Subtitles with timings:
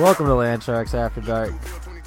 [0.00, 1.52] Welcome to Land Sharks After Dark,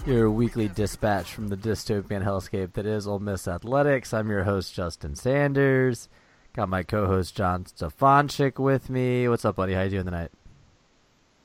[0.06, 4.14] your weekly dispatch from the dystopian hellscape that is Ole Miss Athletics.
[4.14, 6.10] I'm your host, Justin Sanders.
[6.54, 9.28] Got my co-host John Stefanchik with me.
[9.30, 9.74] What's up, buddy?
[9.74, 10.32] How you doing tonight?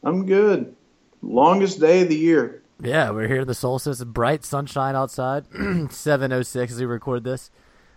[0.03, 0.75] I'm good.
[1.23, 2.63] Longest day of the year.
[2.83, 3.45] Yeah, we're here.
[3.45, 5.49] The solstice, bright sunshine outside.
[5.51, 7.51] 7:06 as we record this.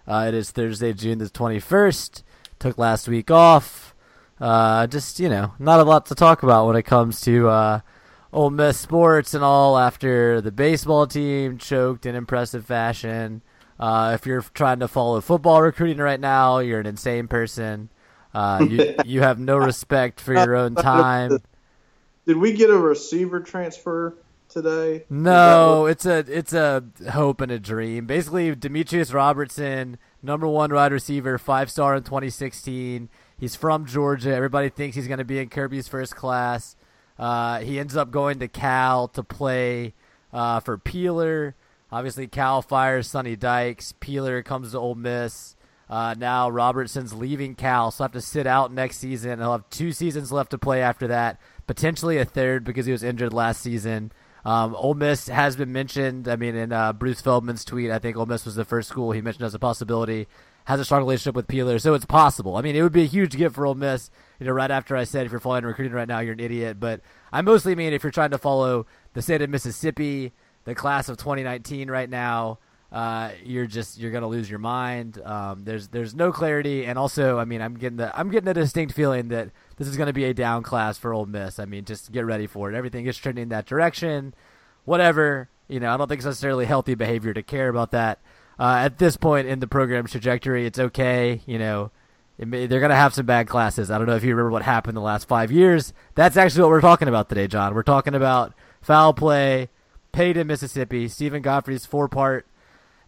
[0.08, 2.22] Uh, it is Thursday, June the 21st.
[2.60, 3.96] Took last week off.
[4.40, 7.80] Uh, just you know, not a lot to talk about when it comes to uh,
[8.36, 9.78] Ole Miss sports and all.
[9.78, 13.42] After the baseball team choked in impressive fashion.
[13.80, 17.90] Uh, if you're trying to follow football recruiting right now, you're an insane person.
[18.34, 21.40] Uh, you you have no respect for your own time.
[22.28, 24.18] Did we get a receiver transfer
[24.50, 25.06] today?
[25.10, 28.06] No, it's a it's a hope and a dream.
[28.06, 33.08] Basically, Demetrius Robertson, number one wide receiver, five star in 2016.
[33.38, 34.36] He's from Georgia.
[34.36, 36.76] Everybody thinks he's going to be in Kirby's first class.
[37.18, 39.94] Uh, he ends up going to Cal to play
[40.34, 41.56] uh, for Peeler.
[41.92, 43.94] Obviously, Cal fires Sonny Dykes.
[44.00, 45.56] Peeler comes to Ole Miss.
[45.90, 49.40] Uh, now Robertson's leaving Cal, so he'll have to sit out next season.
[49.40, 53.04] He'll have two seasons left to play after that, potentially a third because he was
[53.04, 54.12] injured last season.
[54.44, 56.28] Um, Ole Miss has been mentioned.
[56.28, 59.12] I mean, in uh, Bruce Feldman's tweet, I think Ole Miss was the first school
[59.12, 60.28] he mentioned as a possibility.
[60.66, 62.56] Has a strong relationship with Peeler, so it's possible.
[62.56, 64.10] I mean, it would be a huge gift for Ole Miss.
[64.40, 66.80] You know, right after I said if you're following recruiting right now, you're an idiot.
[66.80, 67.02] But
[67.32, 70.34] I mostly mean if you're trying to follow the state of Mississippi,
[70.66, 72.60] the class of 2019 right now,
[72.92, 75.22] uh, you're just you're gonna lose your mind.
[75.26, 78.54] Um, there's there's no clarity, and also, I mean, I'm getting the I'm getting a
[78.54, 81.60] distinct feeling that this is gonna be a down class for Ole Miss.
[81.60, 82.76] I mean, just get ready for it.
[82.76, 84.34] Everything is trending in that direction.
[84.86, 88.20] Whatever, you know, I don't think it's necessarily healthy behavior to care about that.
[88.58, 91.42] Uh, at this point in the program's trajectory, it's okay.
[91.46, 91.92] You know,
[92.40, 93.90] may, they're gonna have some bad classes.
[93.90, 95.94] I don't know if you remember what happened the last five years.
[96.16, 97.74] That's actually what we're talking about today, John.
[97.74, 99.70] We're talking about foul play,
[100.12, 101.08] paid in Mississippi.
[101.08, 102.46] Stephen Godfrey's four part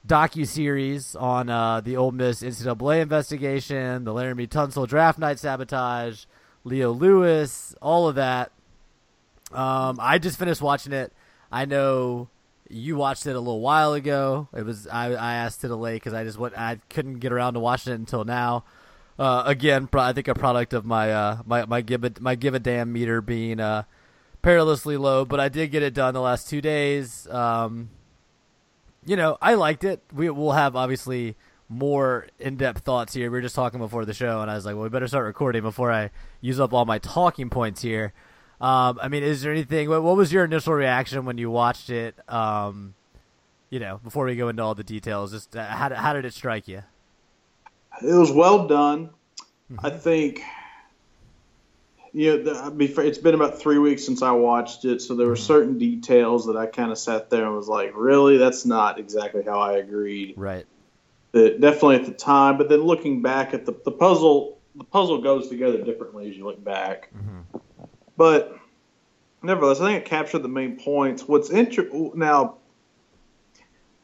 [0.07, 6.25] docu series on uh, the Ole Miss NCAA investigation, the Laremy Tunsil draft night sabotage,
[6.63, 8.51] Leo Lewis, all of that.
[9.51, 11.11] Um, I just finished watching it.
[11.51, 12.29] I know
[12.69, 14.47] you watched it a little while ago.
[14.55, 17.53] It was I, I asked to delay because I just went, I couldn't get around
[17.53, 18.63] to watching it until now.
[19.19, 22.53] Uh, again, I think a product of my uh, my my give a my give
[22.53, 23.83] a damn meter being uh,
[24.41, 27.27] perilously low, but I did get it done the last two days.
[27.27, 27.89] Um,
[29.06, 30.03] you know, I liked it.
[30.13, 31.35] We will have obviously
[31.69, 33.25] more in-depth thoughts here.
[33.25, 35.25] We were just talking before the show, and I was like, "Well, we better start
[35.25, 38.13] recording before I use up all my talking points here."
[38.61, 39.89] Um, I mean, is there anything?
[39.89, 42.17] What, what was your initial reaction when you watched it?
[42.29, 42.94] Um,
[43.69, 46.33] you know, before we go into all the details, just uh, how how did it
[46.33, 46.83] strike you?
[48.01, 49.09] It was well done.
[49.71, 49.85] Mm-hmm.
[49.85, 50.41] I think.
[52.13, 55.43] You know, it's been about three weeks since I watched it, so there were mm-hmm.
[55.43, 59.43] certain details that I kind of sat there and was like, "Really, that's not exactly
[59.43, 60.65] how I agreed." Right.
[61.33, 65.21] That definitely at the time, but then looking back at the the puzzle, the puzzle
[65.21, 67.11] goes together differently as you look back.
[67.15, 67.57] Mm-hmm.
[68.15, 68.57] But
[69.43, 71.27] nevertheless, I think it captured the main points.
[71.27, 72.57] What's inter- now,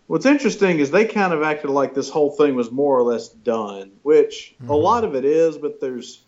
[0.07, 3.29] what's interesting is they kind of acted like this whole thing was more or less
[3.29, 5.57] done, which a lot of it is.
[5.57, 6.21] But there's,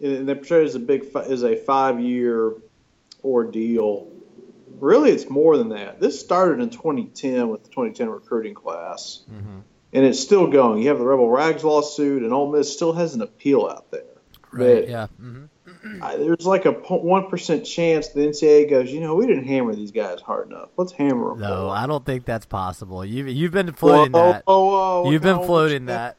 [0.00, 2.54] and they portray as a big as a five year
[3.24, 4.08] ordeal.
[4.80, 6.00] Really, it's more than that.
[6.00, 9.22] This started in 2010 with the 2010 recruiting class,
[9.92, 10.82] and it's still going.
[10.82, 14.02] You have the Rebel Rags lawsuit, and Ole Miss still has an appeal out there.
[14.50, 14.66] Right.
[14.66, 15.06] That- Yeah.
[15.20, 15.44] hmm
[16.00, 19.74] I, there's like a one percent chance the NCAA goes, you know, we didn't hammer
[19.74, 20.68] these guys hard enough.
[20.76, 21.40] Let's hammer them.
[21.40, 23.04] No, more." I don't think that's possible.
[23.04, 24.44] You've you've been floating Whoa, that.
[24.46, 26.16] whoa, whoa, what You've kind been of floating that.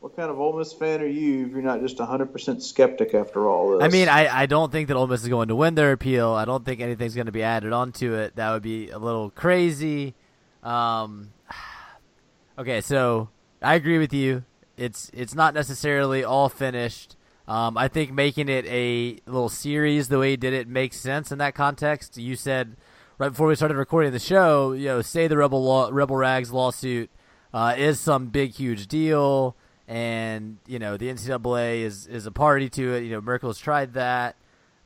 [0.00, 3.46] what kind of Ole Miss fan are you if you're not just 100% skeptic after
[3.46, 3.84] all this?
[3.84, 6.30] I mean, I, I don't think that Ole Miss is going to win their appeal.
[6.30, 8.36] I don't think anything's going to be added onto it.
[8.36, 10.14] That would be a little crazy.
[10.62, 11.32] Um,
[12.58, 13.28] okay, so
[13.62, 14.44] I agree with you.
[14.76, 17.16] It's it's not necessarily all finished.
[17.50, 21.32] Um, I think making it a little series the way he did it makes sense
[21.32, 22.16] in that context.
[22.16, 22.76] You said
[23.18, 26.52] right before we started recording the show, you know, say the Rebel law, Rebel Rags
[26.52, 27.10] lawsuit
[27.52, 29.56] uh, is some big huge deal,
[29.88, 33.02] and you know the NCAA is is a party to it.
[33.02, 34.36] You know, Merkel's tried that,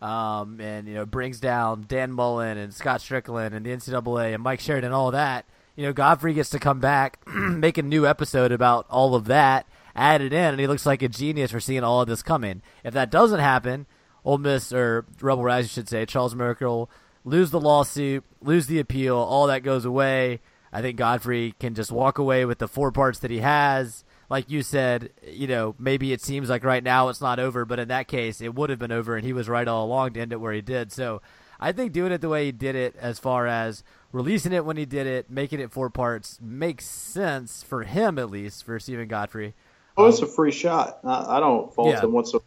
[0.00, 4.42] um, and you know brings down Dan Mullen and Scott Stricklin and the NCAA and
[4.42, 5.44] Mike Sheridan, all that.
[5.76, 9.66] You know, Godfrey gets to come back, make a new episode about all of that,
[9.94, 12.62] add it in, and he looks like a genius for seeing all of this coming.
[12.82, 13.86] If that doesn't happen,
[14.24, 16.90] Ole Miss or Rebel Rags, you should say, Charles Merkel
[17.24, 20.40] lose the lawsuit, lose the appeal, all that goes away.
[20.72, 24.04] I think Godfrey can just walk away with the four parts that he has.
[24.28, 27.78] Like you said, you know, maybe it seems like right now it's not over, but
[27.78, 30.20] in that case, it would have been over, and he was right all along to
[30.20, 30.90] end it where he did.
[30.90, 31.22] So
[31.60, 34.76] I think doing it the way he did it, as far as releasing it when
[34.76, 39.08] he did it, making it four parts, makes sense for him at least, for Stephen
[39.08, 39.54] Godfrey.
[39.96, 40.98] Oh, it's a free shot.
[41.04, 42.00] I, I don't fault Yeah.
[42.02, 42.44] him whatsoever.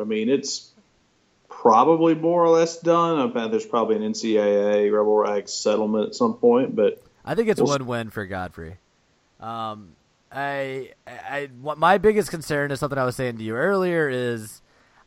[0.00, 0.70] I mean, it's
[1.48, 3.18] probably more or less done.
[3.18, 7.48] I bet there's probably an NCAA Rebel Rags settlement at some point, but I think
[7.48, 8.76] it's We'll- win-win for Godfrey.
[9.40, 9.90] Um,
[10.32, 14.60] I, I, my biggest concern is something I was saying to you earlier is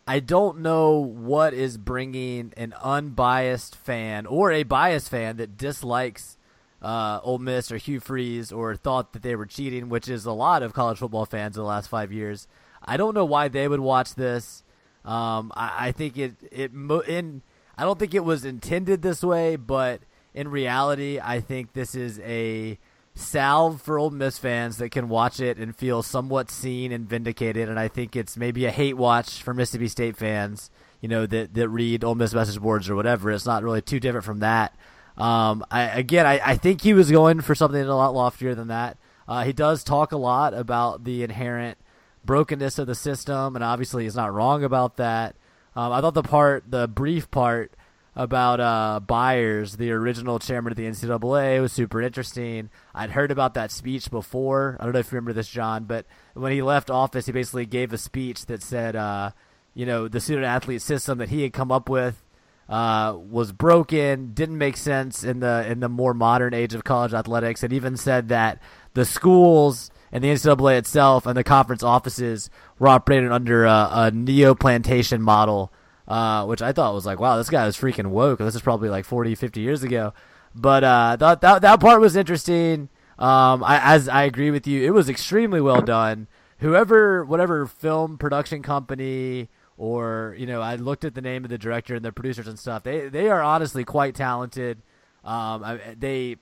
[0.07, 6.37] I don't know what is bringing an unbiased fan or a biased fan that dislikes
[6.81, 10.31] uh, Ole Miss or Hugh Freeze or thought that they were cheating, which is a
[10.31, 12.47] lot of college football fans in the last five years.
[12.83, 14.63] I don't know why they would watch this.
[15.05, 17.41] Um, I, I think it it in
[17.77, 20.01] I don't think it was intended this way, but
[20.33, 22.77] in reality, I think this is a
[23.13, 27.69] salve for Ole Miss fans that can watch it and feel somewhat seen and vindicated.
[27.69, 30.69] And I think it's maybe a hate watch for Mississippi State fans,
[31.01, 33.31] you know, that that read Ole Miss message boards or whatever.
[33.31, 34.75] It's not really too different from that.
[35.21, 38.69] Um, I, again, I, I think he was going for something a lot loftier than
[38.69, 38.97] that.
[39.27, 41.77] Uh, he does talk a lot about the inherent
[42.25, 45.35] brokenness of the system, and obviously he's not wrong about that.
[45.75, 47.71] Um, I thought the part, the brief part
[48.15, 52.71] about uh, Byers, the original chairman of the NCAA, was super interesting.
[52.95, 54.75] I'd heard about that speech before.
[54.79, 57.67] I don't know if you remember this, John, but when he left office, he basically
[57.67, 59.31] gave a speech that said, uh,
[59.75, 62.23] you know, the student athlete system that he had come up with
[62.71, 67.13] uh, was broken, didn't make sense in the in the more modern age of college
[67.13, 68.61] athletics, and even said that
[68.93, 74.11] the schools and the NCAA itself and the conference offices were operating under a, a
[74.11, 75.71] neo plantation model,
[76.07, 78.39] uh, which I thought was like, wow, this guy is freaking woke.
[78.39, 80.13] This is probably like 40, 50 years ago.
[80.55, 82.87] But uh, that, that that part was interesting.
[83.19, 86.27] Um, I, as I agree with you, it was extremely well done.
[86.59, 91.57] Whoever, whatever film production company or you know, I looked at the name of the
[91.57, 92.83] director and the producers and stuff.
[92.83, 94.81] They they are honestly quite talented.
[95.23, 96.37] Um, they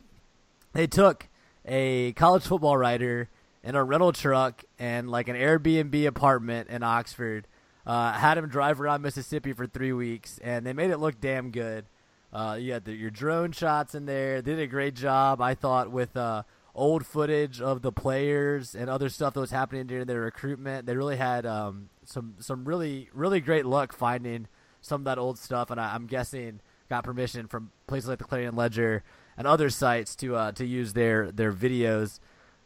[0.74, 1.28] they took
[1.66, 3.30] a college football writer
[3.64, 7.48] in a rental truck and like an Airbnb apartment in Oxford.
[7.86, 11.50] Uh, had him drive around Mississippi for three weeks, and they made it look damn
[11.50, 11.86] good.
[12.32, 14.42] Uh, you had the, your drone shots in there.
[14.42, 16.44] They did a great job, I thought, with uh,
[16.76, 20.86] old footage of the players and other stuff that was happening during their recruitment.
[20.86, 24.48] They really had um, some some really really great luck finding
[24.82, 28.26] some of that old stuff, and I, I'm guessing got permission from places like the
[28.26, 29.04] Clarion Ledger
[29.38, 32.20] and other sites to uh, to use their their videos.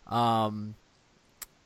[0.08, 0.76] Um,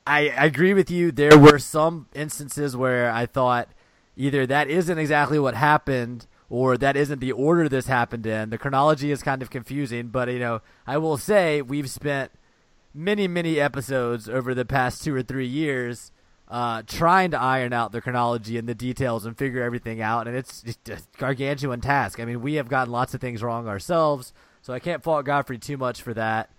[0.06, 1.12] I, I agree with you.
[1.12, 3.70] There were some instances where I thought
[4.16, 8.50] either that isn't exactly what happened or that isn't the order this happened in.
[8.50, 12.32] The chronology is kind of confusing, but you know, I will say we've spent
[12.94, 16.12] many, many episodes over the past two or three years
[16.48, 20.38] uh, trying to iron out the chronology and the details and figure everything out, and
[20.38, 22.20] it's a gargantuan task.
[22.20, 25.58] I mean, we have gotten lots of things wrong ourselves, so I can't fault Godfrey
[25.58, 26.50] too much for that.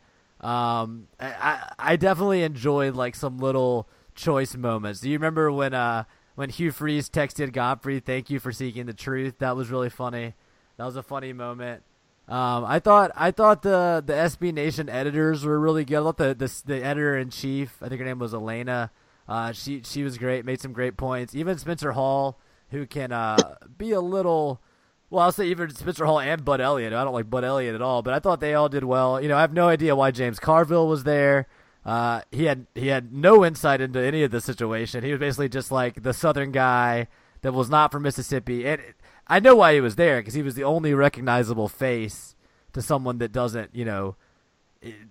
[0.40, 5.00] Um, I, I, I definitely enjoyed like some little choice moments.
[5.00, 6.04] Do you remember when uh
[6.38, 9.40] when Hugh Freeze texted Godfrey, "Thank you for seeking the truth"?
[9.40, 10.34] That was really funny.
[10.76, 11.82] That was a funny moment.
[12.28, 15.98] Um, I thought I thought the the SB Nation editors were really good.
[15.98, 18.92] I thought the the, the editor in chief, I think her name was Elena.
[19.26, 21.34] Uh, she she was great, made some great points.
[21.34, 22.38] Even Spencer Hall,
[22.70, 24.62] who can uh, be a little
[25.10, 26.92] well, I'll say even Spencer Hall and Bud Elliott.
[26.92, 29.20] I don't like Bud Elliott at all, but I thought they all did well.
[29.20, 31.48] You know, I have no idea why James Carville was there.
[31.88, 35.02] Uh, he had he had no insight into any of the situation.
[35.02, 37.08] He was basically just like the Southern guy
[37.40, 38.82] that was not from Mississippi, and
[39.26, 42.36] I know why he was there because he was the only recognizable face
[42.74, 44.16] to someone that doesn't, you know,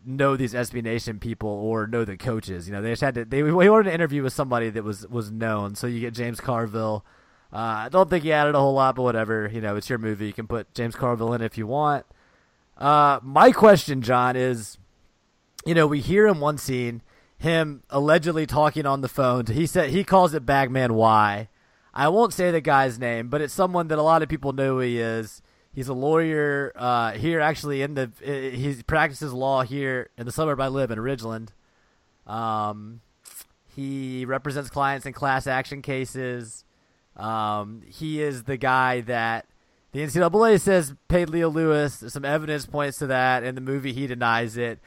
[0.05, 2.67] know these SB Nation people or know the coaches.
[2.67, 3.25] You know, they just had to.
[3.25, 5.73] They wanted an interview with somebody that was was known.
[5.73, 7.03] So you get James Carville.
[7.51, 9.49] Uh, I don't think he added a whole lot, but whatever.
[9.51, 10.27] You know, it's your movie.
[10.27, 12.05] You can put James Carville in if you want.
[12.77, 14.77] Uh, my question, John, is,
[15.67, 17.01] you know, we hear in one scene
[17.37, 19.45] him allegedly talking on the phone.
[19.45, 21.49] He said he calls it Bagman Y.
[21.93, 24.75] I won't say the guy's name, but it's someone that a lot of people know
[24.75, 25.41] who he is.
[25.73, 27.81] He's a lawyer uh, here, actually.
[27.81, 31.49] In the he practices law here in the suburb I live in, Ridgeland.
[32.25, 33.01] Um,
[33.75, 36.65] he represents clients in class action cases.
[37.15, 39.45] Um, he is the guy that
[39.91, 42.03] the NCAA says paid Leo Lewis.
[42.07, 43.43] Some evidence points to that.
[43.43, 44.79] In the movie, he denies it.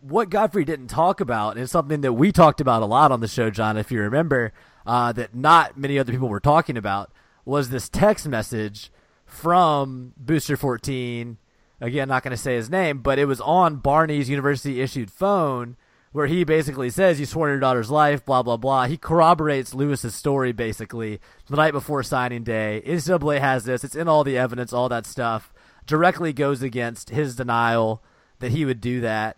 [0.00, 3.28] What Godfrey didn't talk about, and something that we talked about a lot on the
[3.28, 4.52] show, John, if you remember,
[4.86, 7.10] uh, that not many other people were talking about,
[7.44, 8.90] was this text message
[9.24, 11.38] from Booster 14.
[11.80, 15.76] Again, not going to say his name, but it was on Barney's university issued phone
[16.12, 18.86] where he basically says you swore your daughter's life, blah blah blah.
[18.86, 22.82] He corroborates Lewis's story basically the night before signing day.
[22.86, 25.52] NCAA has this; it's in all the evidence, all that stuff.
[25.86, 28.02] Directly goes against his denial
[28.38, 29.36] that he would do that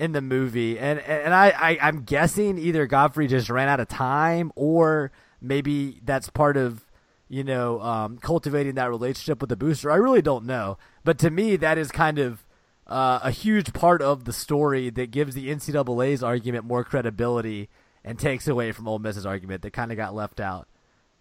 [0.00, 3.88] in the movie, and and I, I I'm guessing either Godfrey just ran out of
[3.88, 6.86] time, or maybe that's part of
[7.28, 9.90] you know um, cultivating that relationship with the booster.
[9.90, 12.46] I really don't know, but to me that is kind of
[12.86, 17.68] uh, a huge part of the story that gives the NCAA's argument more credibility
[18.02, 20.66] and takes away from Ole Miss's argument that kind of got left out.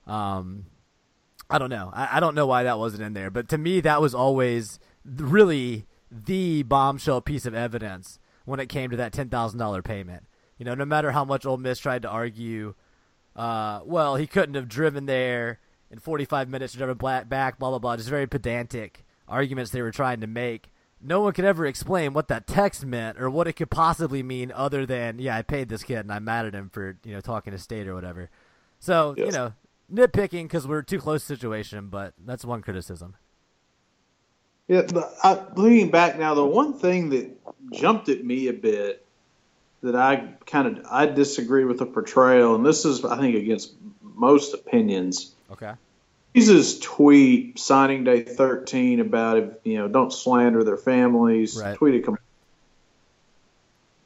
[0.08, 0.68] Um,
[1.50, 1.92] I don't know.
[1.94, 4.80] I, I, don't know why that wasn't in there, but to me, that was always
[5.04, 8.20] really the bombshell piece of evidence
[8.50, 10.26] when it came to that ten thousand dollar payment.
[10.58, 12.76] You know, no matter how much Ole Miss tried to argue,
[13.36, 17.80] uh, well, he couldn't have driven there in 45 minutes, or driven back, blah blah
[17.80, 17.96] blah.
[17.96, 20.70] Just very pedantic arguments they were trying to make
[21.02, 24.52] no one could ever explain what that text meant or what it could possibly mean
[24.54, 27.22] other than yeah i paid this kid and i'm mad at him for you know
[27.22, 28.30] talking to state or whatever
[28.80, 29.28] so yes.
[29.28, 29.54] you know
[29.92, 33.16] nitpicking because we're too close situation but that's one criticism
[34.68, 34.82] yeah
[35.24, 37.39] I, looking back now the one thing that
[37.72, 39.06] jumped at me a bit
[39.84, 43.74] that i kind of i disagree with the portrayal and this is i think against
[44.02, 45.74] most opinions okay
[46.34, 51.78] Freeze's tweet signing day 13 about if you know don't slander their families right.
[51.78, 52.04] tweeted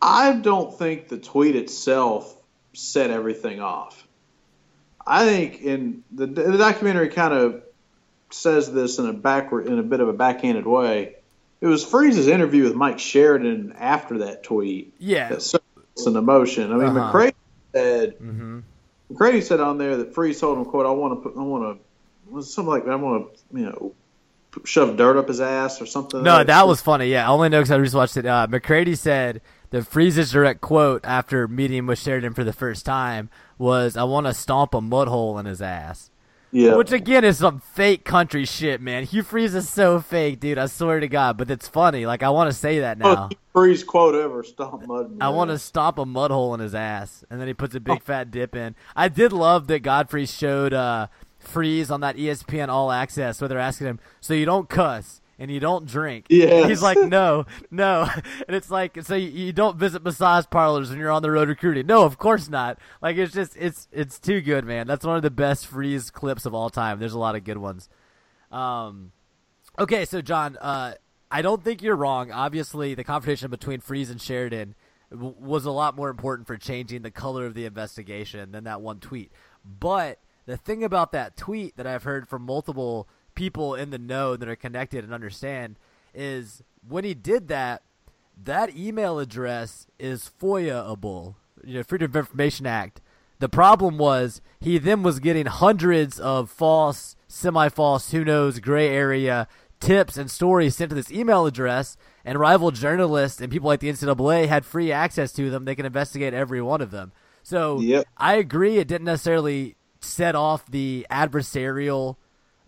[0.03, 2.35] I don't think the tweet itself
[2.73, 4.05] set everything off.
[5.07, 7.63] I think in the, the documentary kind of
[8.29, 11.15] says this in a backward in a bit of a backhanded way.
[11.63, 14.93] It was Freeze's interview with Mike Sheridan after that tweet.
[14.99, 15.53] Yeah, that's
[16.05, 16.73] an emotion.
[16.73, 17.05] I mean, uh-huh.
[17.05, 17.37] McCready
[17.73, 18.59] said mm-hmm.
[19.09, 21.79] McCready said on there that Freeze told him, "quote I want to put I want
[21.79, 23.93] to was something like I want to, you know,
[24.65, 26.21] shove dirt up his ass or something.
[26.21, 27.07] No, like that was funny.
[27.07, 28.25] Yeah, I only know because I just watched it.
[28.25, 29.39] Uh, McCready said
[29.69, 34.27] the Freeze's direct quote after meeting with Sheridan for the first time was, "I want
[34.27, 36.09] to stomp a mud hole in his ass."
[36.53, 36.75] Yeah.
[36.75, 39.05] Which again is some fake country shit, man.
[39.05, 40.59] Hugh Freeze is so fake, dude.
[40.59, 42.05] I swear to God, but it's funny.
[42.05, 43.29] Like I want to say that now.
[43.29, 46.75] Hugh Freeze quote ever: "Stomp mud." I want to stomp a mud hole in his
[46.75, 48.05] ass, and then he puts a big oh.
[48.05, 48.75] fat dip in.
[48.95, 51.07] I did love that Godfrey showed uh,
[51.39, 55.49] Freeze on that ESPN All Access where they're asking him, so you don't cuss and
[55.49, 56.27] you don't drink.
[56.29, 56.67] Yeah.
[56.67, 58.07] He's like, no, no.
[58.47, 61.47] And it's like, so you, you, don't visit massage parlors when you're on the road
[61.47, 61.85] recruiting.
[61.85, 62.77] No, of course not.
[63.01, 64.87] Like, it's just, it's, it's too good, man.
[64.87, 66.99] That's one of the best Freeze clips of all time.
[66.99, 67.89] There's a lot of good ones.
[68.51, 69.11] Um,
[69.79, 70.93] okay, so John, uh,
[71.31, 72.31] I don't think you're wrong.
[72.31, 74.75] Obviously, the confrontation between Freeze and Sheridan
[75.09, 78.81] w- was a lot more important for changing the color of the investigation than that
[78.81, 79.31] one tweet.
[79.65, 84.35] But the thing about that tweet that I've heard from multiple people in the know
[84.35, 85.77] that are connected and understand
[86.13, 87.83] is when he did that,
[88.41, 93.01] that email address is FOIA-able, you know, Freedom of Information Act.
[93.39, 99.47] The problem was he then was getting hundreds of false, semi-false, who knows, gray area
[99.83, 103.89] tips and stories sent to this email address, and rival journalists and people like the
[103.89, 105.65] NCAA had free access to them.
[105.65, 107.11] They can investigate every one of them.
[107.43, 108.05] So yep.
[108.17, 108.77] I agree.
[108.77, 112.15] It didn't necessarily set off the adversarial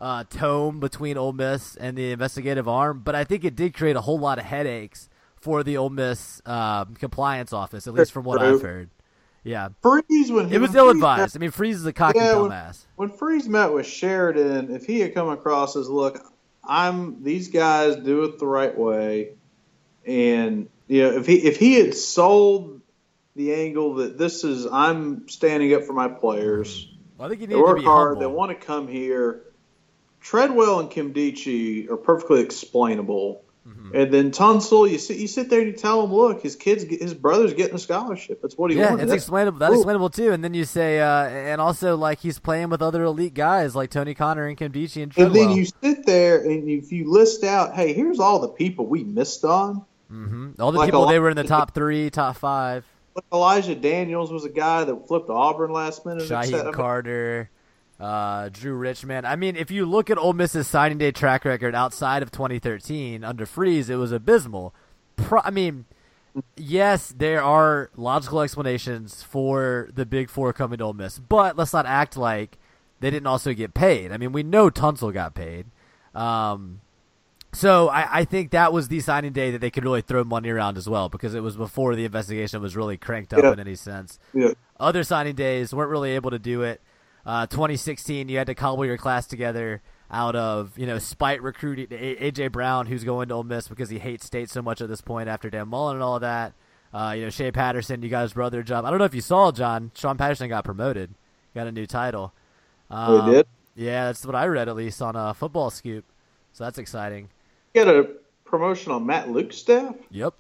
[0.06, 3.96] uh, tone between Ole Miss and the investigative arm, but I think it did create
[3.96, 8.24] a whole lot of headaches for the Ole Miss uh, compliance office, at least from
[8.24, 8.92] what I've heard.
[9.44, 11.36] Yeah, Freeze when it was ill advised.
[11.36, 12.86] I mean, Freeze is a cocky yeah, dumbass.
[12.96, 16.24] When, when Freeze met with Sheridan, if he had come across as, "Look,
[16.64, 19.32] I'm these guys do it the right way,"
[20.06, 22.80] and you know, if he if he had sold
[23.36, 26.92] the angle that this is I'm standing up for my players.
[27.18, 28.18] Well, I think you need they work hard.
[28.18, 28.22] Humble.
[28.22, 29.46] They want to come here.
[30.26, 33.44] Treadwell and Nkemdiche are perfectly explainable.
[33.68, 33.96] Mm-hmm.
[33.96, 36.84] And then Tunsil, you sit you sit there and you tell him, look, his kids,
[36.84, 38.42] his brother's getting a scholarship.
[38.42, 39.04] That's what he Yeah, wanted.
[39.04, 39.60] it's That's explainable.
[39.60, 39.82] That's cool.
[39.82, 40.32] explainable too.
[40.32, 43.90] And then you say, uh, and also like he's playing with other elite guys like
[43.92, 45.42] Tony Conner and Nkemdiche and Treadwell.
[45.44, 48.86] And then you sit there and if you list out, hey, here's all the people
[48.88, 49.84] we missed on.
[50.10, 52.84] hmm All the like people they were in the top three, top five.
[53.32, 56.30] Elijah Daniels was a guy that flipped Auburn last minute.
[56.30, 57.50] and said- I Shaheed Carter,
[58.00, 59.26] uh, Drew Richman.
[59.26, 63.24] I mean, if you look at Ole Miss's signing day track record outside of 2013
[63.24, 64.74] under Freeze, it was abysmal.
[65.16, 65.86] Pro- I mean,
[66.58, 71.74] yes, there are logical explanations for the Big Four coming to Ole Miss, but let's
[71.74, 72.58] not act like
[73.00, 74.12] they didn't also get paid.
[74.12, 75.68] I mean, we know Tunsil got paid.
[76.14, 76.82] Um,
[77.54, 80.50] so I, I think that was the signing day that they could really throw money
[80.50, 83.54] around as well because it was before the investigation was really cranked up Yeah.
[83.54, 84.20] in any sense.
[84.34, 84.50] yeah.
[84.78, 86.82] Other signing days weren't really able to do it.
[87.26, 91.88] Uh, 2016, you had to cobble your class together out of you know spite recruiting
[91.92, 94.88] A- AJ Brown, who's going to Ole Miss because he hates state so much at
[94.88, 96.54] this point after Dan Mullen and all that.
[96.94, 98.86] Uh, you know Shea Patterson, you got his brother job.
[98.86, 99.92] I don't know if you saw John.
[99.96, 101.14] Sean Patterson got promoted,
[101.56, 102.34] got a new title.
[102.92, 103.48] Oh, Um, he did?
[103.76, 106.06] Yeah, that's what I read at least on a football scoop.
[106.54, 107.30] So that's exciting.
[107.74, 108.08] Get a
[108.46, 109.96] promotion on Matt Luke's staff.
[110.12, 110.36] Yep.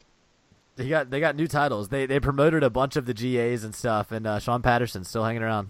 [0.77, 1.89] They got they got new titles.
[1.89, 5.23] They they promoted a bunch of the GAs and stuff, and uh, Sean Patterson's still
[5.23, 5.69] hanging around.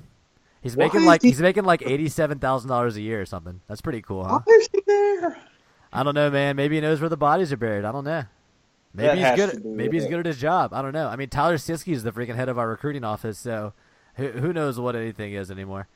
[0.66, 3.62] He's making like he- he's making like eighty seven thousand dollars a year or something.
[3.68, 4.40] That's pretty cool, huh?
[4.44, 5.38] Why is he there?
[5.94, 6.56] I don't know, man.
[6.56, 7.86] Maybe he knows where the bodies are buried.
[7.86, 8.24] I don't know.
[8.94, 9.62] Maybe That he's good.
[9.64, 10.10] to Maybe he's it.
[10.10, 10.74] good at his job.
[10.74, 11.08] I don't know.
[11.08, 13.74] I mean, Tyler Siskey is the freaking head of our recruiting office, so
[14.16, 15.88] who, who knows what anything is anymore.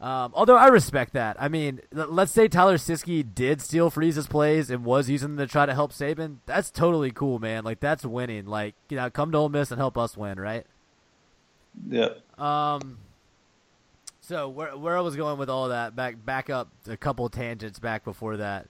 [0.00, 1.36] Um, although I respect that.
[1.38, 5.52] I mean, let's say Tyler Siskey did steal Freeze's plays and was using them to
[5.52, 6.36] try to help Saban.
[6.46, 7.64] That's totally cool, man.
[7.64, 8.46] Like that's winning.
[8.46, 10.64] Like you know, come to Ole Miss and help us win, right?
[11.88, 12.10] Yeah.
[12.38, 12.98] Um.
[14.30, 17.80] So where where I was going with all that back back up a couple tangents
[17.80, 18.68] back before that.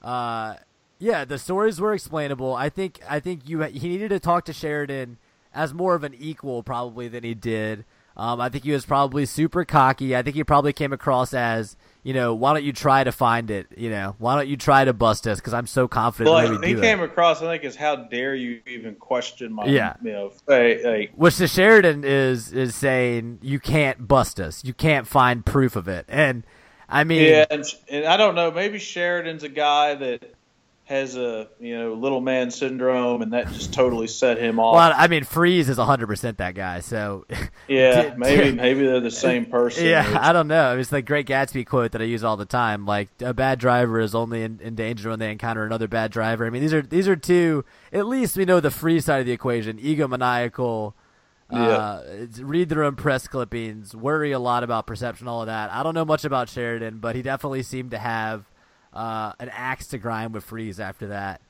[0.00, 0.54] Uh,
[1.00, 2.54] yeah, the stories were explainable.
[2.54, 5.18] I think I think you he needed to talk to Sheridan
[5.52, 7.84] as more of an equal probably than he did.
[8.16, 10.14] Um, I think he was probably super cocky.
[10.16, 13.50] I think he probably came across as you know, why don't you try to find
[13.50, 13.66] it?
[13.76, 15.38] You know, why don't you try to bust us?
[15.38, 17.04] Because I'm so confident Well, we he came it.
[17.04, 19.94] across, I think, as how dare you even question my, Yeah.
[20.02, 24.64] you know, hey, Which the Sheridan is is saying you can't bust us.
[24.64, 26.06] You can't find proof of it.
[26.08, 26.44] And
[26.88, 30.34] I mean, yeah, and, and I don't know, maybe Sheridan's a guy that
[30.90, 34.74] has a, you know, little man syndrome, and that just totally set him off.
[34.74, 36.80] well, I mean, Freeze is 100 percent that guy.
[36.80, 37.24] So
[37.68, 39.86] yeah, maybe maybe they're the same person.
[39.86, 40.76] yeah, I don't know.
[40.76, 42.84] It's the Great Gatsby quote that I use all the time.
[42.84, 46.44] Like a bad driver is only in, in danger when they encounter another bad driver.
[46.44, 47.64] I mean, these are these are two.
[47.92, 50.94] At least we know the Freeze side of the equation: egomaniacal.
[51.48, 55.72] Uh, it's- read their own press clippings, worry a lot about perception, all of that.
[55.72, 58.44] I don't know much about Sheridan, but he definitely seemed to have
[58.92, 61.40] uh, an axe to grind with Freeze after that.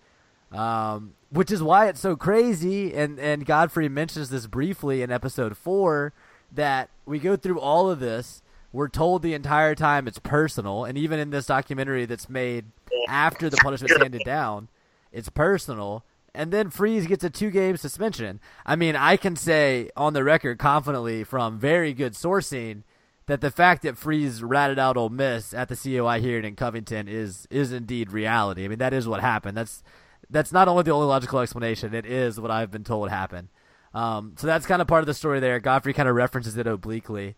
[0.53, 5.57] Um, which is why it's so crazy, and, and Godfrey mentions this briefly in episode
[5.57, 6.13] four,
[6.53, 8.43] that we go through all of this.
[8.73, 12.67] We're told the entire time it's personal, and even in this documentary that's made
[13.09, 14.69] after the punishment's handed down,
[15.13, 16.05] it's personal.
[16.35, 18.41] And then Freeze gets a two game suspension.
[18.65, 22.83] I mean, I can say on the record confidently from very good sourcing
[23.31, 27.07] that the fact that Freeze ratted out Ole Miss at the COI hearing in Covington
[27.07, 28.65] is is indeed reality.
[28.65, 29.57] I mean, that is what happened.
[29.57, 29.85] That's
[30.29, 33.49] that's not only the only logical explanation; it is what I've been told happened.
[33.95, 35.61] Um, so that's kind of part of the story there.
[35.61, 37.37] Godfrey kind of references it obliquely,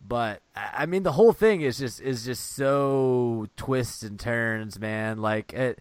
[0.00, 5.18] but I mean, the whole thing is just is just so twists and turns, man.
[5.18, 5.80] Like it.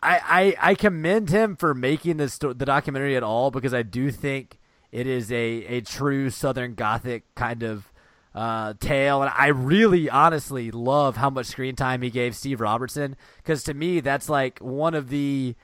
[0.00, 4.12] I, I, I commend him for making this the documentary at all because I do
[4.12, 4.60] think
[4.92, 7.92] it is a, a true Southern Gothic kind of
[8.34, 13.16] uh, tale, and I really honestly love how much screen time he gave Steve Robertson
[13.38, 15.56] because to me that's like one of the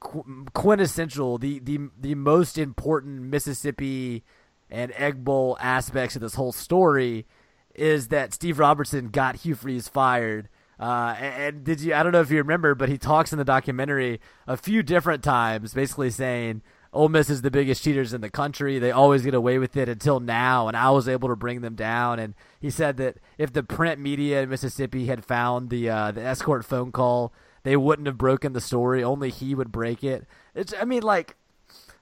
[0.00, 4.24] qu- quintessential, the the the most important Mississippi
[4.70, 7.26] and Egg Bowl aspects of this whole story
[7.74, 10.48] is that Steve Robertson got Hugh Freeze fired.
[10.80, 11.94] Uh, and did you?
[11.94, 15.24] I don't know if you remember, but he talks in the documentary a few different
[15.24, 16.62] times, basically saying
[16.98, 18.80] Ole Miss is the biggest cheaters in the country.
[18.80, 21.76] They always get away with it until now, and I was able to bring them
[21.76, 22.18] down.
[22.18, 26.22] And he said that if the print media in Mississippi had found the uh, the
[26.22, 27.32] escort phone call,
[27.62, 29.04] they wouldn't have broken the story.
[29.04, 30.26] Only he would break it.
[30.56, 31.36] It's, I mean, like,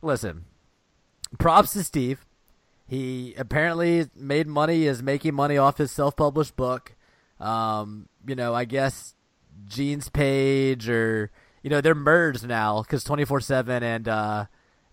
[0.00, 0.46] listen,
[1.38, 2.24] props to Steve.
[2.86, 6.94] He apparently made money, is making money off his self-published book.
[7.38, 9.14] Um, you know, I guess
[9.66, 11.30] Gene's page or
[11.62, 14.46] you know they're merged now because twenty four seven and uh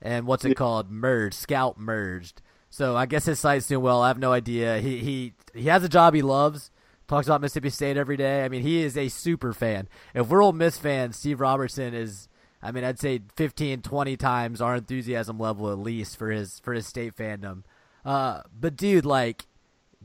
[0.04, 2.44] and what's it called merged Scout merged.
[2.70, 4.02] So I guess his site's doing well.
[4.02, 4.80] I have no idea.
[4.80, 6.70] He he he has a job he loves.
[7.08, 8.46] Talks about Mississippi State every day.
[8.46, 9.88] I mean, he is a super fan.
[10.14, 12.28] If we're Ole Miss fans, Steve Robertson is
[12.64, 16.74] I mean, I'd say 15, 20 times our enthusiasm level at least for his for
[16.74, 17.64] his state fandom.
[18.06, 19.46] Uh, but dude, like,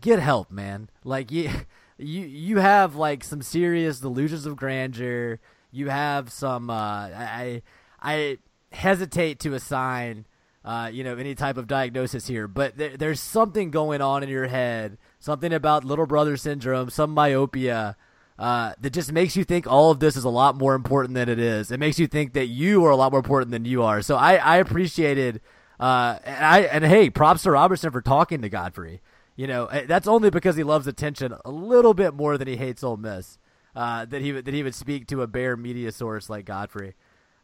[0.01, 0.91] get help, man.
[1.05, 1.51] Like you,
[1.99, 5.39] you you have like some serious delusions of grandeur.
[5.71, 6.69] You have some.
[6.69, 6.75] Uh,
[7.15, 7.63] I
[8.01, 8.39] I
[8.73, 10.27] hesitate to assign.
[10.65, 14.29] Uh, you know, any type of diagnosis here, but there, there's something going on in
[14.29, 17.97] your head, something about little brother syndrome, some myopia,
[18.39, 21.29] uh, that just makes you think all of this is a lot more important than
[21.29, 21.73] it is.
[21.73, 24.01] It makes you think that you are a lot more important than you are.
[24.01, 25.41] So I, I appreciated,
[25.81, 29.01] uh, and I, and hey, props to Robertson for talking to Godfrey.
[29.35, 32.57] You know, eh, that's only because he loves attention a little bit more than he
[32.57, 33.39] hates Ole Miss.
[33.75, 36.95] Uh, that he that he would speak to a bare media source like Godfrey.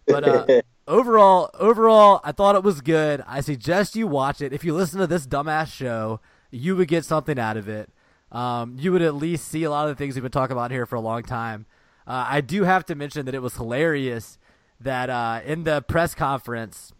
[0.07, 3.23] But uh, overall, overall, I thought it was good.
[3.27, 4.53] I suggest you watch it.
[4.53, 7.91] If you listen to this dumbass show, you would get something out of it.
[8.33, 10.71] Um, you would at least see a lot of the things we've been talking about
[10.71, 11.67] here for a long time.
[12.07, 14.39] Uh, I do have to mention that it was hilarious
[14.81, 16.93] that uh, in the press conference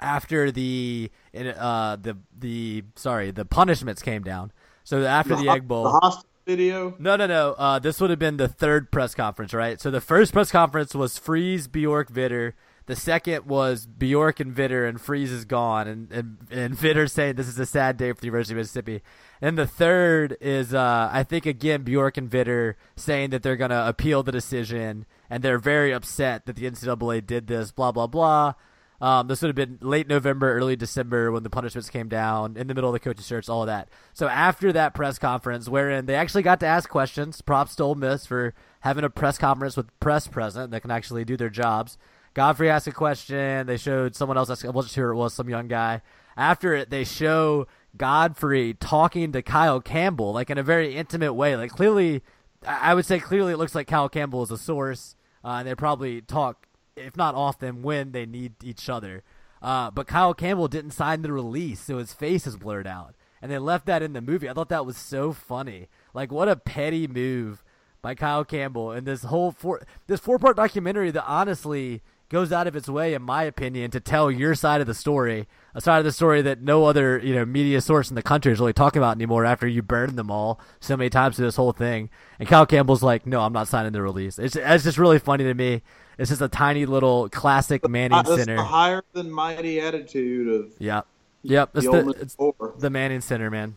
[0.00, 4.52] after the uh, the the sorry the punishments came down.
[4.84, 6.94] So after the, Egg Bowl, the video.
[6.98, 7.52] no, no, no.
[7.52, 9.80] Uh, this would have been the third press conference, right?
[9.80, 12.54] So the first press conference was Freeze, Bjork, Vitter.
[12.86, 17.36] The second was Bjork and Vitter, and Freeze is gone, and and, and Vitter saying
[17.36, 19.02] this is a sad day for the University of Mississippi.
[19.40, 23.70] And the third is, uh, I think, again, Bjork and Vitter saying that they're going
[23.70, 28.06] to appeal the decision, and they're very upset that the NCAA did this, blah, blah,
[28.06, 28.54] blah.
[29.02, 32.68] Um, this would have been late November, early December when the punishments came down, in
[32.68, 33.88] the middle of the coaching search, all of that.
[34.12, 37.96] So after that press conference, wherein they actually got to ask questions, props to Ole
[37.96, 41.98] Miss for having a press conference with press present that can actually do their jobs.
[42.34, 43.66] Godfrey asked a question.
[43.66, 44.64] They showed someone else.
[44.64, 46.00] I wasn't sure it was some young guy.
[46.36, 51.56] After it, they show Godfrey talking to Kyle Campbell, like in a very intimate way.
[51.56, 52.22] Like clearly,
[52.66, 55.74] I would say clearly it looks like Kyle Campbell is a source, uh, and they
[55.74, 59.22] probably talk, if not often, when they need each other.
[59.60, 63.50] Uh, but Kyle Campbell didn't sign the release, so his face is blurred out, and
[63.50, 64.48] they left that in the movie.
[64.48, 65.88] I thought that was so funny.
[66.12, 67.62] Like what a petty move
[68.02, 72.66] by Kyle Campbell, and this whole four this four part documentary that honestly goes out
[72.66, 75.98] of its way, in my opinion, to tell your side of the story, a side
[75.98, 78.72] of the story that no other you know media source in the country is really
[78.72, 79.44] talking about anymore.
[79.44, 83.04] After you burned them all so many times through this whole thing, and Kyle Campbell's
[83.04, 85.82] like, "No, I'm not signing the release." It's it's just really funny to me.
[86.18, 88.56] It's just a tiny little classic Manning Uh, Center.
[88.56, 91.06] higher than mighty attitude of Yep,
[91.42, 91.70] yep.
[91.74, 92.36] It's the the, Ole Miss it's
[92.78, 93.76] the Manning Center, man.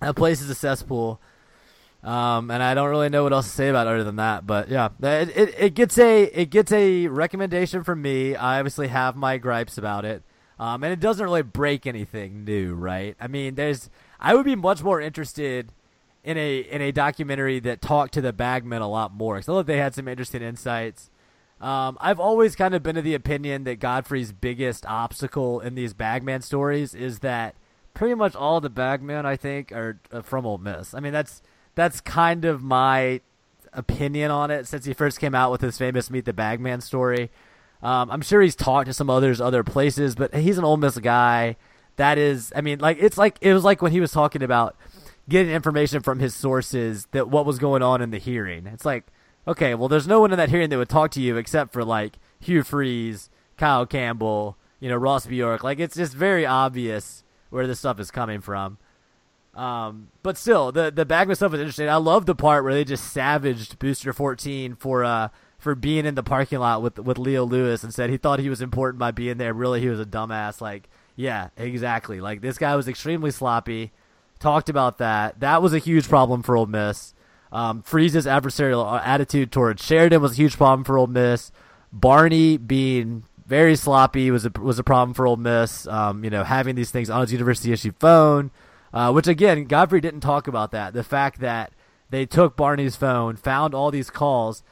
[0.00, 1.20] That place is a cesspool.
[2.04, 4.46] Um, and I don't really know what else to say about it other than that,
[4.46, 8.36] but yeah, it, it, it gets a it gets a recommendation from me.
[8.36, 10.22] I obviously have my gripes about it,
[10.60, 13.16] um, and it doesn't really break anything new, right?
[13.20, 15.72] I mean, there's I would be much more interested
[16.22, 19.42] in a in a documentary that talked to the bagmen a lot more.
[19.42, 21.10] So I thought they had some interesting insights.
[21.60, 25.94] Um, I've always kind of been of the opinion that Godfrey's biggest obstacle in these
[25.94, 27.54] bagman stories is that
[27.94, 30.92] pretty much all the bagmen I think are uh, from Ole Miss.
[30.92, 31.42] I mean, that's
[31.74, 33.20] that's kind of my
[33.72, 37.30] opinion on it since he first came out with his famous Meet the Bagman story.
[37.82, 40.98] Um, I'm sure he's talked to some others other places, but he's an Ole Miss
[40.98, 41.56] guy.
[41.96, 44.76] That is, I mean, like it's like it was like when he was talking about
[45.28, 48.66] getting information from his sources that what was going on in the hearing.
[48.66, 49.06] It's like,
[49.46, 51.84] okay, well, there's no one in that hearing that would talk to you except for
[51.84, 55.62] like Hugh Freeze, Kyle Campbell, you know, Ross Bjork.
[55.64, 58.78] Like it's just very obvious where this stuff is coming from.
[59.54, 61.88] Um, but still, the the Bagman stuff is interesting.
[61.88, 65.28] I love the part where they just savaged Booster 14 for uh
[65.58, 68.50] for being in the parking lot with with Leo Lewis and said he thought he
[68.50, 69.54] was important by being there.
[69.54, 70.60] Really, he was a dumbass.
[70.60, 72.20] Like, yeah, exactly.
[72.20, 73.92] Like this guy was extremely sloppy.
[74.38, 75.40] Talked about that.
[75.40, 77.14] That was a huge problem for Ole Miss.
[77.52, 81.52] Um, Freeze's adversarial attitude towards Sheridan was a huge problem for Ole Miss.
[81.92, 85.86] Barney being very sloppy was a was a problem for Ole Miss.
[85.86, 88.50] Um, you know, having these things on his university issue phone,
[88.92, 90.92] uh, which again, Godfrey didn't talk about that.
[90.92, 91.72] The fact that
[92.10, 94.62] they took Barney's phone, found all these calls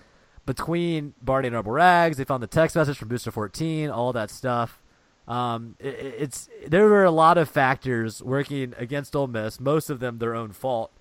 [0.47, 2.17] between Barney and Rebel Rags.
[2.17, 4.83] They found the text message from Booster 14, all that stuff.
[5.27, 9.59] Um, it, it's there were a lot of factors working against Ole Miss.
[9.59, 10.93] Most of them their own fault.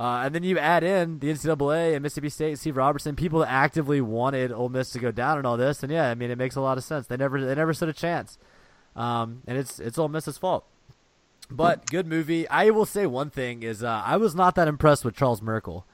[0.00, 3.50] Uh, and then you add in the NCAA and Mississippi State, Steve Robertson, people that
[3.50, 5.82] actively wanted Ole Miss to go down and all this.
[5.82, 7.06] And yeah, I mean, it makes a lot of sense.
[7.06, 8.38] They never, they never stood a chance.
[8.96, 10.64] Um, and it's it's Ole Miss's fault.
[11.50, 12.48] But good movie.
[12.48, 15.84] I will say one thing is uh, I was not that impressed with Charles Merkel.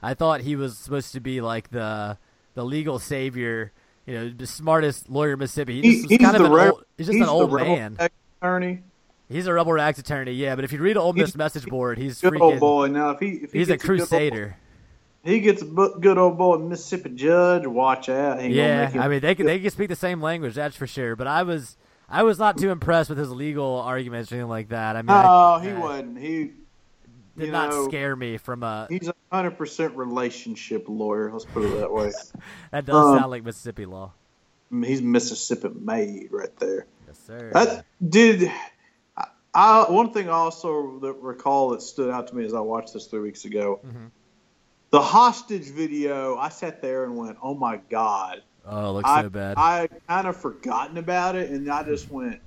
[0.00, 2.16] I thought he was supposed to be like the
[2.54, 3.72] the legal savior,
[4.06, 5.82] you know, the smartest lawyer in Mississippi.
[5.82, 7.96] He He- he's kind of an old, he's just he's an old man.
[8.40, 8.82] attorney.
[9.28, 10.54] He's a rebel rags attorney, yeah.
[10.54, 12.40] But if you read Ole Miss message board, he's Good freaking.
[12.40, 12.86] old boy.
[12.88, 14.56] Now, if he if he He's a gets good old- crusader.
[15.24, 17.66] he gets a good old boy Mississippi judge.
[17.66, 18.38] Watch out.
[18.40, 20.76] He ain't gonna Yeah, I mean they can they can speak the same language, that's
[20.76, 21.14] for sure.
[21.16, 21.76] But I was
[22.08, 24.96] I was not too impressed with his legal arguments or anything like that.
[24.96, 26.18] I mean, I- No, he I- wasn't.
[26.18, 26.52] He
[27.36, 28.86] did not know, scare me from a.
[28.88, 31.30] He's a hundred percent relationship lawyer.
[31.30, 32.12] Let's put it that way.
[32.72, 34.12] That does um, sound like Mississippi law.
[34.70, 36.86] He's Mississippi made right there.
[37.06, 37.50] Yes, sir.
[37.52, 38.50] That did.
[39.54, 42.92] I, one thing I also that recall that stood out to me as I watched
[42.92, 43.80] this three weeks ago.
[43.86, 44.10] Mhm.
[44.90, 46.36] The hostage video.
[46.36, 49.54] I sat there and went, "Oh my god!" oh, it looks I so bad.
[49.58, 52.40] I kind of forgotten about it, and I just went,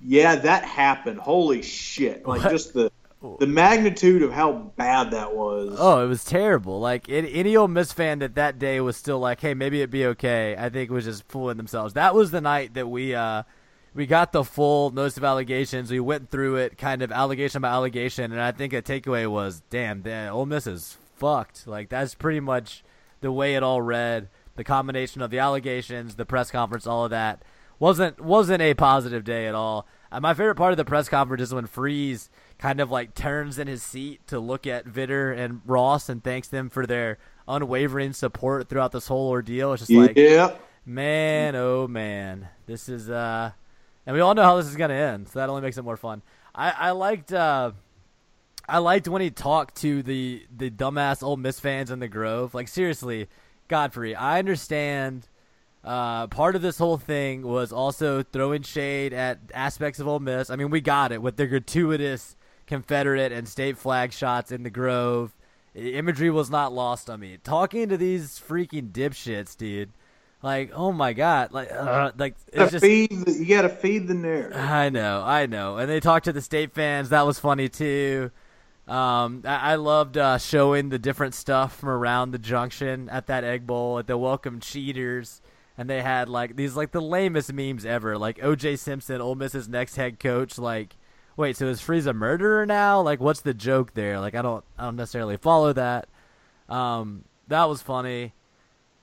[0.00, 1.18] "Yeah, that happened.
[1.18, 2.50] Holy shit!" Like What?
[2.50, 2.90] just the
[3.40, 5.76] the magnitude of how bad that was.
[5.76, 6.78] Oh, it was terrible.
[6.78, 9.90] Like any, any Ole Miss fan that that day was still like, "Hey, maybe it'd
[9.90, 11.94] be okay." I think was just fooling themselves.
[11.94, 13.42] That was the night that we uh
[13.98, 15.90] we got the full notice of allegations.
[15.90, 19.60] We went through it, kind of allegation by allegation, and I think a takeaway was,
[19.70, 22.84] "Damn, the Ole Miss is fucked." Like that's pretty much
[23.22, 24.28] the way it all read.
[24.54, 27.42] The combination of the allegations, the press conference, all of that
[27.80, 29.84] wasn't wasn't a positive day at all.
[30.12, 33.58] Uh, my favorite part of the press conference is when Freeze kind of like turns
[33.58, 38.12] in his seat to look at Vitter and Ross and thanks them for their unwavering
[38.12, 39.72] support throughout this whole ordeal.
[39.72, 40.54] It's just like, yeah.
[40.86, 43.50] man, oh man, this is uh,
[44.08, 45.98] and we all know how this is gonna end, so that only makes it more
[45.98, 46.22] fun.
[46.54, 47.72] I I liked uh.
[48.66, 52.54] I liked when he talked to the the dumbass old Miss fans in the Grove.
[52.54, 53.28] Like seriously,
[53.68, 55.28] Godfrey, I understand.
[55.84, 60.50] Uh, part of this whole thing was also throwing shade at aspects of Ole Miss.
[60.50, 62.34] I mean, we got it with the gratuitous
[62.66, 65.36] Confederate and state flag shots in the Grove.
[65.74, 67.38] Imagery was not lost on me.
[67.44, 69.90] Talking to these freaking dipshits, dude.
[70.42, 72.84] Like, oh my god, like, uh, like You just.
[72.84, 74.56] feed the, you gotta feed the narrative.
[74.56, 75.78] I know, I know.
[75.78, 77.08] And they talked to the state fans.
[77.08, 78.30] That was funny too.
[78.86, 83.44] Um, I, I loved uh, showing the different stuff from around the junction at that
[83.44, 85.42] egg bowl at the welcome cheaters,
[85.76, 88.16] and they had like these like the lamest memes ever.
[88.16, 88.76] Like O.J.
[88.76, 90.56] Simpson, Ole Miss's next head coach.
[90.56, 90.96] Like,
[91.36, 93.00] wait, so is Freeze a murderer now?
[93.00, 94.20] Like, what's the joke there?
[94.20, 96.08] Like, I don't, I don't necessarily follow that.
[96.68, 98.34] Um, that was funny.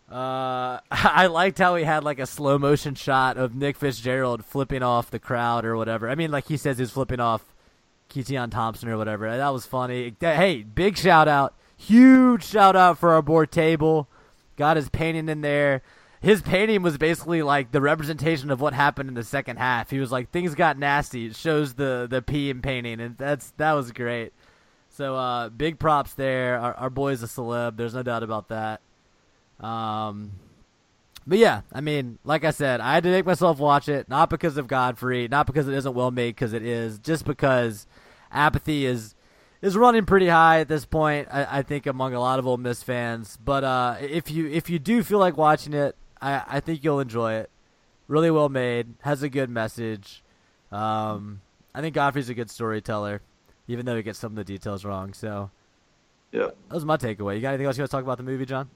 [0.10, 4.84] Uh, I liked how he had like a slow motion shot of Nick Fitzgerald flipping
[4.84, 6.10] off the crowd or whatever.
[6.10, 7.54] I mean, like he says he's flipping off
[8.10, 9.36] Keaton Thompson or whatever.
[9.36, 10.16] That was funny.
[10.20, 14.08] Hey, big shout out, huge shout out for our board table.
[14.58, 15.82] Got his painting in there.
[16.22, 19.92] His painting was basically like the representation of what happened in the second half.
[19.92, 21.28] He was like, things got nasty.
[21.28, 24.34] It shows the the P in painting, and that's that was great.
[24.90, 26.58] So uh, big props there.
[26.58, 27.76] Our, our boy's a celeb.
[27.76, 28.82] There's no doubt about that.
[29.60, 30.32] Um,
[31.28, 34.30] but yeah, I mean, like I said, I had to make myself watch it, not
[34.30, 37.88] because of Godfrey, not because it isn't well made, because it is, just because
[38.32, 39.16] apathy is
[39.62, 41.28] is running pretty high at this point.
[41.32, 43.38] I, I think among a lot of Ole Miss fans.
[43.44, 47.00] But uh, if you if you do feel like watching it, I, I think you'll
[47.00, 47.50] enjoy it.
[48.08, 50.24] Really well made, has a good message.
[50.72, 51.42] Um,
[51.74, 53.22] I think Godfrey's a good storyteller,
[53.68, 55.14] even though he gets some of the details wrong.
[55.14, 55.50] So
[56.32, 56.50] Yeah.
[56.68, 57.36] that was my takeaway.
[57.36, 58.70] You got anything else you want to talk about the movie, John?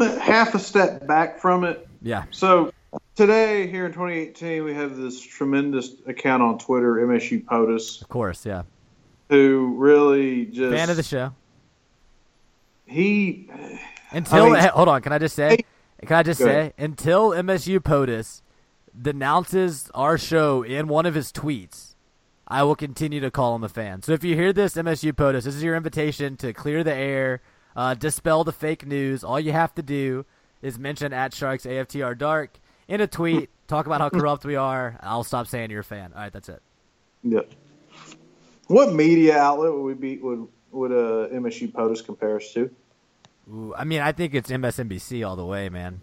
[0.00, 1.86] A little bit- half a step back from it.
[2.02, 2.24] Yeah.
[2.30, 2.72] So
[3.14, 8.46] today, here in 2018, we have this tremendous account on Twitter, MSU POTUS, Of course,
[8.46, 8.62] yeah.
[9.28, 11.32] who really just Fan of the show.
[12.86, 13.48] he
[14.10, 15.58] Until I mean- hold on, can I just say?
[16.06, 18.40] Can I just say until MSU POTUS
[19.00, 21.94] denounces our show in one of his tweets,
[22.48, 24.02] I will continue to call him a fan.
[24.02, 27.42] So if you hear this, MSU POTUS, this is your invitation to clear the air,
[27.76, 29.24] uh, dispel the fake news.
[29.24, 30.24] All you have to do
[30.62, 34.98] is mention at Sharks AFTR Dark in a tweet, talk about how corrupt we are.
[35.02, 36.12] I'll stop saying you're a fan.
[36.14, 36.62] All right, that's it.
[37.22, 37.40] yeah.
[38.66, 42.70] What media outlet would we be would would uh, MSU POTUS compare us to?
[43.52, 46.00] Ooh, I mean, I think it's MSNBC all the way, man.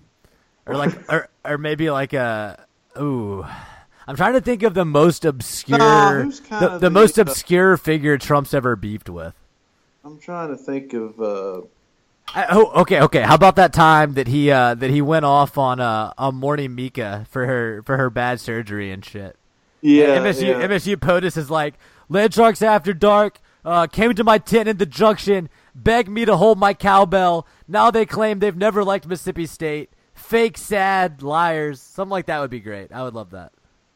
[0.66, 2.66] Or like, or or maybe like a.
[3.00, 3.46] Ooh,
[4.08, 7.78] I'm trying to think of the most obscure, Nah, the, the the, most uh, obscure
[7.78, 9.36] figure Trump's ever beefed with.
[10.08, 11.20] I'm trying to think of.
[11.20, 11.62] Uh,
[12.34, 13.22] I, oh, okay, okay.
[13.22, 16.74] How about that time that he uh that he went off on uh on Morning
[16.74, 19.36] Mika for her for her bad surgery and shit.
[19.82, 20.66] yeah, MSU yeah.
[20.66, 21.76] MSU POTUS is like
[22.08, 23.40] Land Sharks after dark.
[23.66, 27.46] Uh, came to my tent in the junction, begged me to hold my cowbell.
[27.68, 29.90] Now they claim they've never liked Mississippi State.
[30.14, 31.82] Fake, sad liars.
[31.82, 32.94] Something like that would be great.
[32.94, 33.52] I would love that.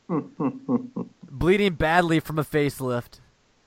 [1.31, 3.21] Bleeding badly from a facelift.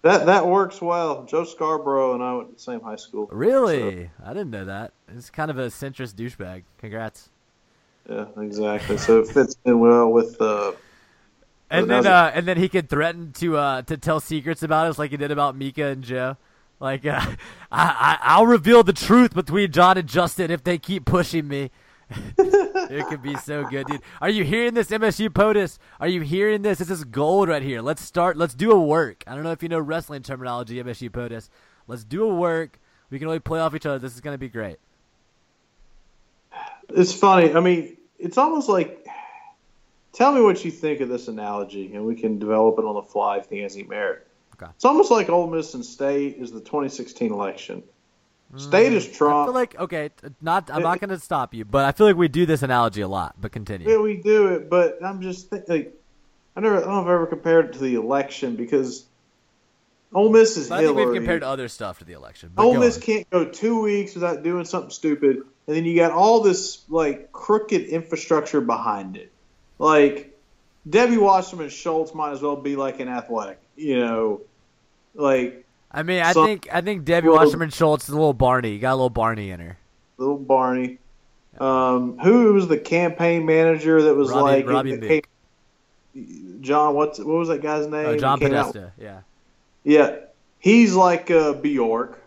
[0.05, 1.25] That that works well.
[1.25, 3.27] Joe Scarborough and I went to the same high school.
[3.33, 4.11] Really?
[4.23, 4.93] I didn't know that.
[5.09, 6.65] It's kind of a centrist douchebag.
[6.77, 7.31] Congrats.
[8.07, 8.99] Yeah, exactly.
[8.99, 10.73] So it fits in well with uh,
[11.71, 14.99] And then, uh, and then he could threaten to uh, to tell secrets about us,
[14.99, 16.37] like he did about Mika and Joe.
[16.81, 17.25] Like, uh,
[17.73, 21.71] I, I I'll reveal the truth between John and Justin if they keep pushing me.
[22.95, 24.03] it could be so good, dude.
[24.21, 25.79] Are you hearing this, MSU POTUS?
[26.01, 26.79] Are you hearing this?
[26.79, 27.83] This is gold right here.
[27.83, 28.37] Let's start.
[28.37, 29.25] Let's do a work.
[29.27, 31.49] I don't know if you know wrestling terminology, MSU POTUS.
[31.89, 32.79] Let's do a work.
[33.11, 33.99] We can really play off each other.
[33.99, 34.77] This is going to be great.
[36.91, 37.53] It's funny.
[37.53, 39.07] I mean, it's almost like.
[40.13, 43.03] Tell me what you think of this analogy, and we can develop it on the
[43.03, 44.29] fly if it has any merit.
[44.55, 44.71] Okay.
[44.71, 47.83] It's almost like Ole Miss and State is the 2016 election.
[48.57, 49.11] State is mm.
[49.11, 49.47] I Trump.
[49.49, 50.71] feel like okay, not.
[50.73, 53.09] I'm not going to stop you, but I feel like we do this analogy a
[53.09, 53.35] lot.
[53.41, 53.89] But continue.
[53.89, 55.95] Yeah, we do it, but I'm just think, like,
[56.57, 59.07] I never, I don't know if I've ever compared it to the election because
[60.13, 61.13] Ole Miss is But I think Hillary.
[61.13, 62.53] we've compared other stuff to the election.
[62.55, 63.03] But Ole Miss on.
[63.03, 67.33] can't go two weeks without doing something stupid, and then you got all this like
[67.33, 69.33] crooked infrastructure behind it.
[69.79, 70.39] Like
[70.89, 74.43] Debbie Wasserman Schultz might as well be like an athletic, you know,
[75.15, 75.64] like
[75.95, 78.79] I mean, I So- think I think Debbie Well- Wasserman Schultz is a little Barney.
[78.79, 79.79] Got a little Barney in her.
[80.19, 80.99] little Barney.
[81.61, 85.29] Um, who was the campaign manager that was Robbie- like Robbie that Meek.
[86.15, 86.95] came- John?
[86.95, 88.07] What's what was that guy's name?
[88.07, 88.93] Oh, John came out- Podesta.
[89.01, 89.21] Yeah.
[89.85, 90.17] Yeah,
[90.59, 92.19] he's like uh, Bjork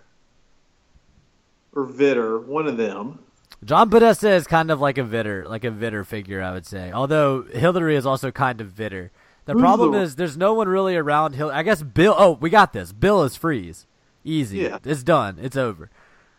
[1.75, 3.19] or Vitter, one of them.
[3.65, 6.91] John Podesta is kind of like a Vitter, like a Vitter figure, I would say.
[6.91, 9.09] Although Hillary is also kind of Vitter.
[9.47, 11.49] The Who's problem the- is there's no one really around Hill.
[11.51, 12.13] I guess Bill.
[12.17, 12.91] Oh, we got this.
[12.91, 13.87] Bill is freeze.
[14.23, 14.59] Easy.
[14.59, 14.77] Yeah.
[14.83, 15.39] It's done.
[15.41, 15.89] It's over.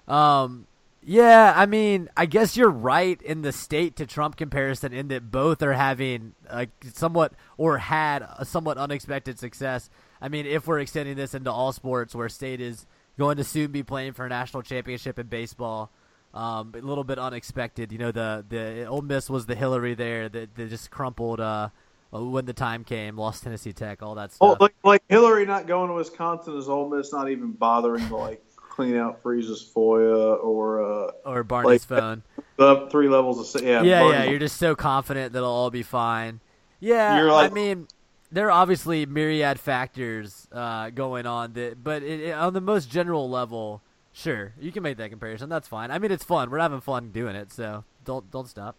[0.07, 0.67] Um,
[1.03, 5.31] yeah, I mean, I guess you're right in the state to Trump comparison in that
[5.31, 9.89] both are having like somewhat or had a somewhat unexpected success.
[10.21, 12.87] I mean, if we're extending this into all sports, where state is
[13.19, 15.91] going to soon be playing for a national championship in baseball,
[16.35, 17.91] um, a little bit unexpected.
[17.91, 21.71] You know, the the Ole Miss was the Hillary there that, that just crumpled uh,
[22.11, 24.61] when the time came, lost Tennessee Tech, all that Oh, stuff.
[24.61, 28.43] like, like Hillary not going to Wisconsin is Ole Miss not even bothering to like
[28.57, 32.23] clean out Freeze's FOIA or uh, or Barney's like- phone.
[32.59, 35.83] up three levels of yeah yeah, yeah, you're just so confident that it'll all be
[35.83, 36.41] fine.
[36.81, 37.89] Yeah, You're like- I mean,
[38.31, 42.91] there are obviously myriad factors uh, going on, that, but it, it- on the most
[42.91, 45.49] general level, sure, you can make that comparison.
[45.49, 45.91] That's fine.
[45.91, 46.51] I mean, it's fun.
[46.51, 48.77] We're having fun doing it, so don't don't stop.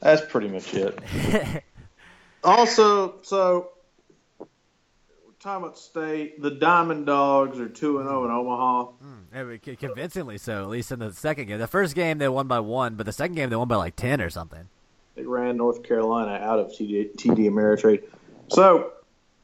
[0.00, 1.64] That's pretty much it.
[2.44, 3.70] Also, so
[4.38, 4.46] we're
[5.40, 6.40] talking about state.
[6.40, 8.84] The Diamond Dogs are two and zero in Omaha.
[8.84, 11.58] Hmm, yeah, convincingly so, at least in the second game.
[11.58, 13.96] The first game they won by one, but the second game they won by like
[13.96, 14.68] ten or something.
[15.16, 18.04] They ran North Carolina out of TD, TD Ameritrade.
[18.48, 18.92] So,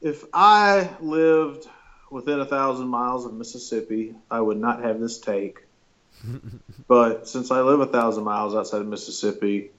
[0.01, 1.67] if I lived
[2.09, 5.65] within a thousand miles of Mississippi, I would not have this take.
[6.87, 9.71] but since I live a thousand miles outside of Mississippi,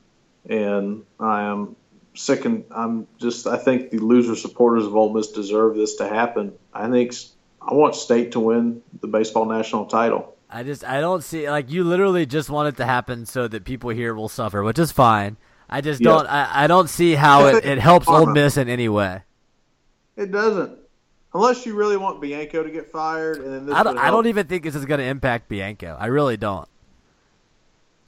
[0.49, 1.77] and I am
[2.15, 6.09] sick and I'm just, I think the loser supporters of Ole Miss deserve this to
[6.09, 6.53] happen.
[6.73, 7.15] I think
[7.61, 10.35] I want State to win the baseball national title.
[10.49, 13.65] I just I don't see like you literally just want it to happen so that
[13.65, 15.37] people here will suffer, which is fine.
[15.69, 16.11] I just Yeah.
[16.11, 19.23] don't I, I don't see how it, it helps Ole Miss in any way.
[20.17, 20.79] It doesn't.
[21.35, 24.27] Unless you really want Bianco to get fired, and then this I don't I don't
[24.29, 25.97] even think this is going to impact Bianco.
[25.99, 26.69] I really don't.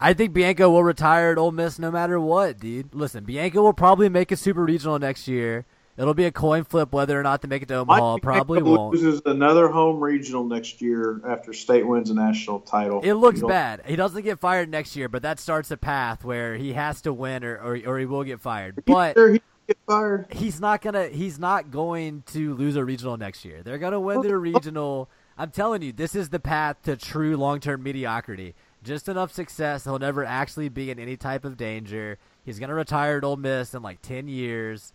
[0.00, 2.94] I think Bianco will retire at Ole Miss no matter what, dude.
[2.94, 5.66] Listen, Bianco will probably make a super regional next year.
[5.96, 8.12] It'll be a coin flip whether or not to make it to Omaha.
[8.12, 8.94] Mike Probably Bianco won't.
[8.94, 13.00] loses another home regional next year after state wins a national title.
[13.02, 13.82] It looks bad.
[13.84, 17.12] He doesn't get fired next year, but that starts a path where he has to
[17.12, 18.84] win or, or, or he will get fired.
[18.87, 20.26] But sure he get fired.
[20.32, 23.64] he's not gonna he's not going to lose a regional next year.
[23.64, 25.11] They're gonna win their regional.
[25.37, 28.54] I'm telling you, this is the path to true long term mediocrity.
[28.85, 32.19] Just enough success, he'll never actually be in any type of danger.
[32.45, 34.93] He's gonna retire at Ole Miss in like ten years.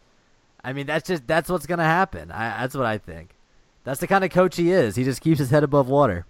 [0.64, 2.32] I mean, that's just that's what's gonna happen.
[2.32, 3.36] I, that's what I think.
[3.84, 4.96] That's the kind of coach he is.
[4.96, 6.26] He just keeps his head above water.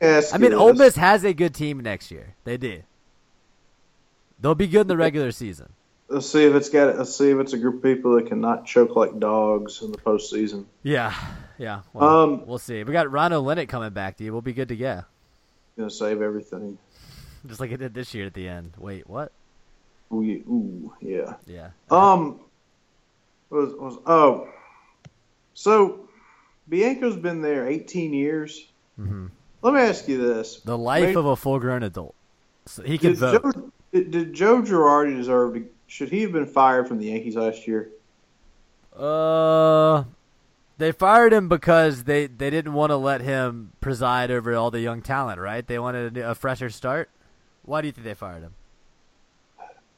[0.00, 0.74] Ask I mean, Ole.
[0.74, 2.34] Miss has a good team next year.
[2.44, 2.82] They do.
[4.40, 5.72] They'll be good in the regular season.
[6.08, 6.98] Let's see if it's got.
[6.98, 9.98] Let's see if it's a group of people that cannot choke like dogs in the
[9.98, 10.66] postseason.
[10.82, 11.14] Yeah,
[11.58, 11.82] yeah.
[11.92, 12.84] Well, Um, we'll see.
[12.84, 14.32] We got Ryan Olenek coming back, to you.
[14.32, 15.02] We'll be good to go.
[15.76, 16.78] Gonna save everything.
[17.48, 18.72] Just like it did this year at the end.
[18.78, 19.32] Wait, what?
[20.12, 21.34] Ooh, yeah, ooh, yeah.
[21.46, 21.70] Yeah.
[21.90, 22.40] Um,
[23.50, 24.48] was was oh,
[25.54, 26.08] so
[26.68, 28.66] Bianco's been there 18 years.
[28.98, 29.30] Mhm.
[29.62, 32.14] Let me ask you this: The life of a full-grown adult.
[32.66, 33.42] So he can vote.
[33.42, 35.64] Joe, did, did Joe Girardi deserve to?
[35.88, 37.90] Should he have been fired from the Yankees last year?
[38.96, 40.04] Uh,
[40.78, 44.80] they fired him because they they didn't want to let him preside over all the
[44.80, 45.66] young talent, right?
[45.66, 47.08] They wanted a, a fresher start.
[47.66, 48.54] Why do you think they fired him?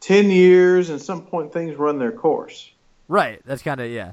[0.01, 2.71] 10 years, and at some point things run their course.
[3.09, 3.41] Right.
[3.45, 4.13] That's kind of yeah.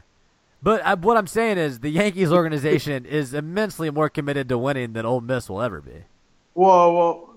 [0.61, 4.93] But I, what I'm saying is the Yankees organization is immensely more committed to winning
[4.93, 6.05] than Ole Miss will ever be.
[6.53, 7.29] Whoa, well,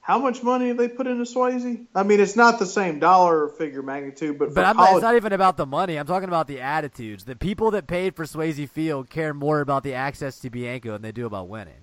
[0.00, 1.86] how much money have they put into Swayze?
[1.94, 4.96] I mean, it's not the same dollar figure magnitude, but, But for I'm not, college,
[4.96, 5.96] it's not even about the money.
[5.96, 7.24] I'm talking about the attitudes.
[7.24, 11.02] The people that paid for Swayze Field care more about the access to Bianco than
[11.02, 11.81] they do about winning.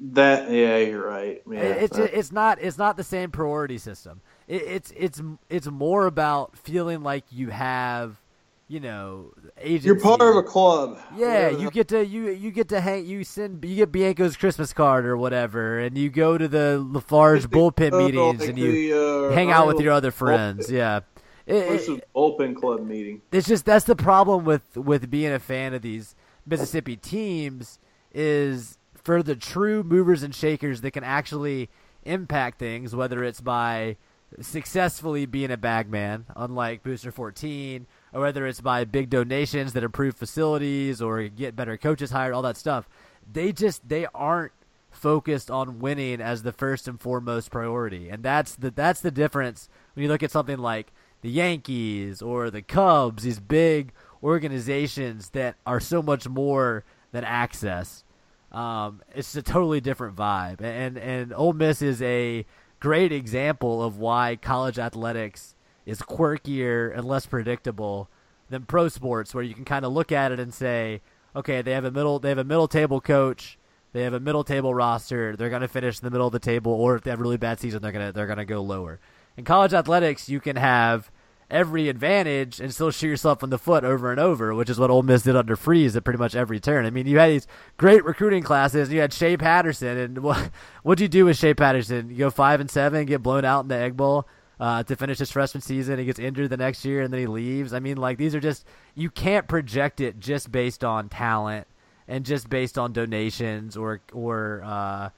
[0.00, 1.42] That yeah, you're right.
[1.50, 4.20] Yeah, it's that- it's not it's not the same priority system.
[4.48, 8.20] It, it's it's it's more about feeling like you have,
[8.66, 9.86] you know, agency.
[9.86, 10.98] you're part of a club.
[11.16, 14.72] Yeah, you get to you you get to hang you send you get Bianco's Christmas
[14.72, 19.34] card or whatever, and you go to the Lafarge bullpen meetings and you the, uh,
[19.34, 20.70] hang out with your other bullpen- friends.
[20.70, 21.00] Yeah,
[21.46, 23.20] It- it- Exclusive bullpen club meeting.
[23.32, 26.14] it's just that's the problem with with being a fan of these
[26.46, 27.78] Mississippi teams
[28.12, 31.68] is for the true movers and shakers that can actually
[32.04, 33.96] impact things, whether it's by
[34.40, 40.14] successfully being a bagman, unlike Booster 14, or whether it's by big donations that improve
[40.14, 42.88] facilities or get better coaches hired, all that stuff.
[43.30, 44.52] They just they aren't
[44.90, 49.68] focused on winning as the first and foremost priority, and that's the that's the difference
[49.94, 50.92] when you look at something like
[51.22, 53.92] the Yankees or the Cubs, these big
[54.22, 58.04] organizations that are so much more than access.
[58.52, 62.44] Um, it's a totally different vibe, and and Ole Miss is a
[62.80, 65.54] great example of why college athletics
[65.86, 68.08] is quirkier and less predictable
[68.48, 71.00] than pro sports, where you can kind of look at it and say,
[71.36, 73.56] okay, they have a middle they have a middle table coach,
[73.92, 76.38] they have a middle table roster, they're going to finish in the middle of the
[76.40, 78.98] table, or if they have a really bad season, they're gonna they're gonna go lower.
[79.36, 81.10] In college athletics, you can have
[81.50, 84.90] every advantage and still shoot yourself in the foot over and over, which is what
[84.90, 86.86] Ole Miss did under Freeze at pretty much every turn.
[86.86, 87.46] I mean, you had these
[87.76, 88.92] great recruiting classes.
[88.92, 90.50] You had Shea Patterson, and what
[90.82, 92.10] what'd you do with Shea Patterson?
[92.10, 94.26] You go five and seven, get blown out in the Egg Bowl
[94.60, 95.98] uh, to finish his freshman season.
[95.98, 97.72] He gets injured the next year, and then he leaves.
[97.72, 101.66] I mean, like these are just you can't project it just based on talent
[102.06, 105.10] and just based on donations or or uh,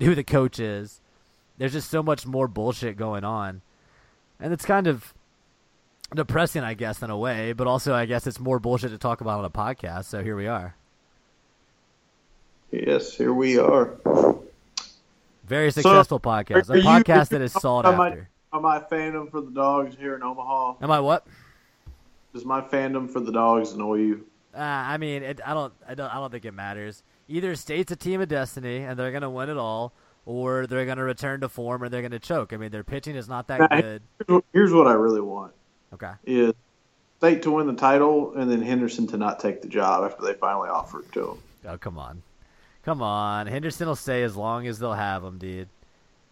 [0.00, 1.00] who the coach is.
[1.58, 3.62] There's just so much more bullshit going on,
[4.40, 5.12] and it's kind of
[6.14, 9.20] depressing, I guess, in a way, but also I guess it's more bullshit to talk
[9.20, 10.04] about on a podcast.
[10.04, 10.74] So here we are.
[12.70, 13.94] Yes, here we are.
[15.46, 16.70] Very successful podcast.
[16.70, 18.28] are A you- podcast that is sought am I- after.
[18.52, 20.74] Am my fandom for the dogs here in Omaha?
[20.80, 21.26] Am I what?
[22.32, 24.26] Does my fandom for the dogs annoy you?
[24.54, 27.02] Uh, I mean, it, I don't, I don't, I don't think it matters.
[27.26, 29.92] Either state's a team of destiny and they're gonna win it all,
[30.24, 32.52] or they're gonna return to form or they're gonna choke.
[32.52, 34.02] I mean, their pitching is not that Nah, good.
[34.52, 35.52] Here's what I really want:
[35.92, 36.12] Okay.
[36.24, 36.54] is
[37.18, 40.34] state to win the title, and then Henderson to not take the job after they
[40.34, 41.38] finally offer it to him.
[41.66, 42.22] Oh, come on.
[42.84, 43.46] Come on.
[43.46, 45.68] Henderson will stay as long as they'll have him, dude.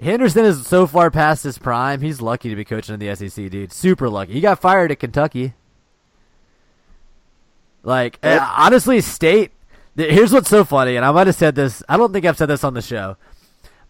[0.00, 2.00] Henderson is so far past his prime.
[2.00, 3.72] He's lucky to be coaching in the SEC, dude.
[3.72, 4.32] Super lucky.
[4.32, 5.54] He got fired at Kentucky.
[7.82, 9.52] Like, eh, honestly, State.
[9.94, 11.82] Here's what's so funny, and I might have said this.
[11.88, 13.16] I don't think I've said this on the show.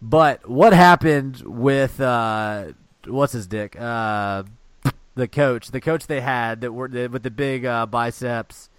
[0.01, 2.73] But what happened with, uh,
[3.07, 3.79] what's his dick?
[3.79, 4.43] Uh,
[5.15, 5.71] the coach.
[5.71, 8.69] The coach they had that were with the big uh, biceps.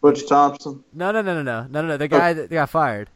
[0.00, 0.82] Butch Thompson.
[0.92, 1.96] No, no, no, no, no, no, no.
[1.96, 3.08] The guy that got fired.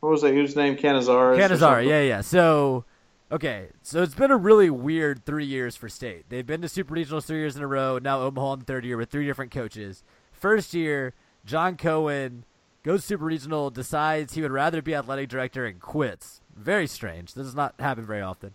[0.00, 0.34] What was that?
[0.34, 0.76] Whose name?
[0.76, 1.88] Cannizaro, something?
[1.88, 2.20] yeah, yeah.
[2.20, 2.84] So,
[3.32, 6.26] okay, so it's been a really weird three years for State.
[6.28, 7.98] They've been to Super Regionals three years in a row.
[7.98, 10.04] Now Omaha in the third year with three different coaches.
[10.32, 11.14] First year,
[11.46, 12.44] John Cohen
[12.82, 16.40] goes Super Regional, decides he would rather be athletic director and quits.
[16.54, 17.34] Very strange.
[17.34, 18.54] This does not happen very often.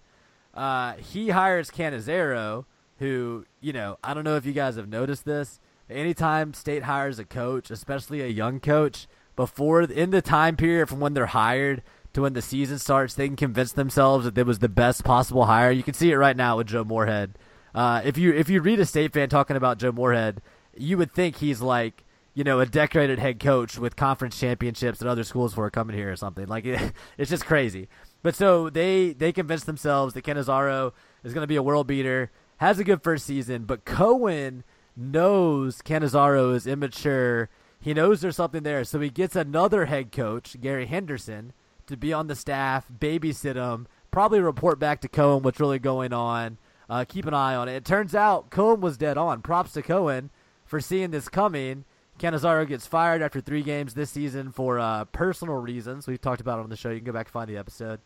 [0.54, 2.66] Uh, he hires Cannizaro,
[3.00, 5.60] who you know I don't know if you guys have noticed this.
[5.90, 11.00] Anytime State hires a coach, especially a young coach, before in the time period from
[11.00, 11.84] when they're hired
[12.14, 15.46] to when the season starts, they can convince themselves that it was the best possible
[15.46, 15.72] hire.
[15.72, 17.38] You can see it right now with Joe Moorhead.
[17.74, 20.42] Uh, if you if you read a State fan talking about Joe Moorhead,
[20.76, 25.08] you would think he's like you know a decorated head coach with conference championships at
[25.08, 26.48] other schools for coming here or something.
[26.48, 27.88] Like it, it's just crazy.
[28.24, 30.94] But so they they convinced themselves that Cannizaro
[31.24, 34.64] is going to be a world beater, has a good first season, but Cohen
[34.96, 37.50] knows Cannizaro is immature.
[37.80, 41.54] He knows there's something there, so he gets another head coach, Gary Henderson,
[41.88, 46.14] to be on the staff, babysit him, probably report back to Cohen what's really going
[46.14, 46.60] on,
[46.90, 47.76] uh, keep an eye on it.
[47.76, 49.42] It turns out Cohen was dead on.
[49.42, 50.30] Props to Cohen
[50.66, 51.86] for seeing this coming.
[52.20, 56.06] Cannizaro gets fired after three games this season for uh, personal reasons.
[56.06, 56.90] We've talked about it on the show.
[56.90, 58.00] You can go back and find the episode.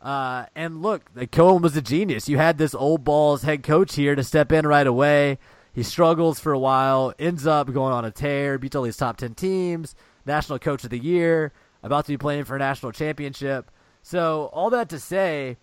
[0.00, 2.28] Uh, and look, Cohen was a genius.
[2.28, 5.38] You had this old balls head coach here to step in right away.
[5.72, 9.18] He struggles for a while, ends up going on a tear, beats all these top
[9.18, 9.94] 10 teams,
[10.26, 13.70] national coach of the year, about to be playing for a national championship.
[14.02, 15.58] So, all that to say,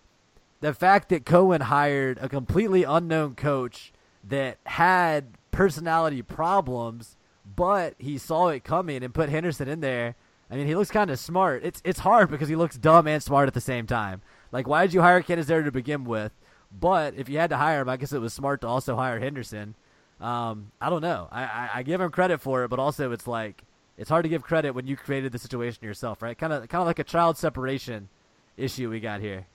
[0.60, 3.92] the fact that Cohen hired a completely unknown coach
[4.24, 10.14] that had personality problems, but he saw it coming and put Henderson in there.
[10.50, 11.62] I mean, he looks kind of smart.
[11.64, 14.22] It's it's hard because he looks dumb and smart at the same time.
[14.52, 16.32] Like, why did you hire Cannizaro to begin with?
[16.70, 19.18] But if you had to hire him, I guess it was smart to also hire
[19.18, 19.74] Henderson.
[20.20, 21.28] Um, I don't know.
[21.30, 23.62] I, I, I give him credit for it, but also it's like
[23.96, 26.36] it's hard to give credit when you created the situation yourself, right?
[26.36, 28.08] Kind of kind of like a child separation
[28.56, 29.46] issue we got here.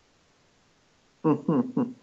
[1.23, 1.95] and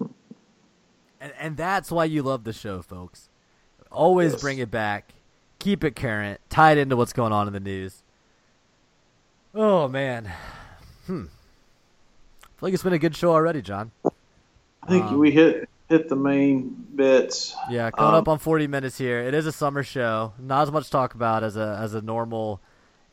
[1.39, 3.29] and that's why you love the show, folks.
[3.91, 4.41] Always Yes.
[4.41, 5.15] bring it back,
[5.59, 8.03] keep it current, tie it into what's going on in the news.
[9.55, 10.31] Oh man,
[11.07, 11.25] hmm.
[12.61, 13.91] I feel like it's been a good show already, John.
[14.05, 17.57] I think Um, we hit hit the main bits.
[17.71, 19.21] Yeah, coming Um, up on 40 minutes here.
[19.21, 20.35] It is a summer show.
[20.39, 22.61] Not as much talk about as a as a normal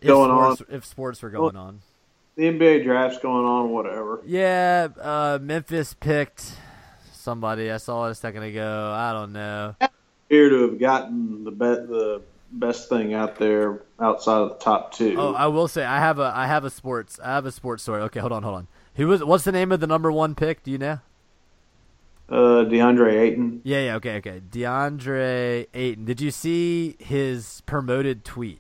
[0.02, 1.80] if Going sports, if sports were going on.
[2.36, 4.20] The NBA draft's going on, whatever.
[4.26, 6.52] Yeah, uh, Memphis picked
[7.14, 7.72] somebody.
[7.72, 8.92] I saw it a second ago.
[8.94, 9.76] I don't know.
[10.26, 12.22] Appear to have gotten the bet the
[12.52, 15.16] best thing out there outside of the top two.
[15.18, 17.84] Oh, I will say I have a I have a sports I have a sports
[17.84, 18.02] story.
[18.02, 18.68] Okay, hold on, hold on.
[18.98, 20.64] Who was what's the name of the number one pick?
[20.64, 21.00] Do you know?
[22.30, 23.62] uh, DeAndre Ayton.
[23.64, 24.42] Yeah, yeah, okay, okay.
[24.52, 26.06] DeAndre Ayton.
[26.06, 28.60] Did you see his promoted tweet?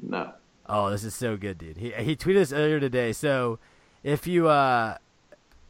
[0.00, 0.32] No.
[0.66, 1.78] Oh, this is so good, dude.
[1.78, 3.12] He he tweeted this earlier today.
[3.12, 3.58] So
[4.02, 4.96] if you uh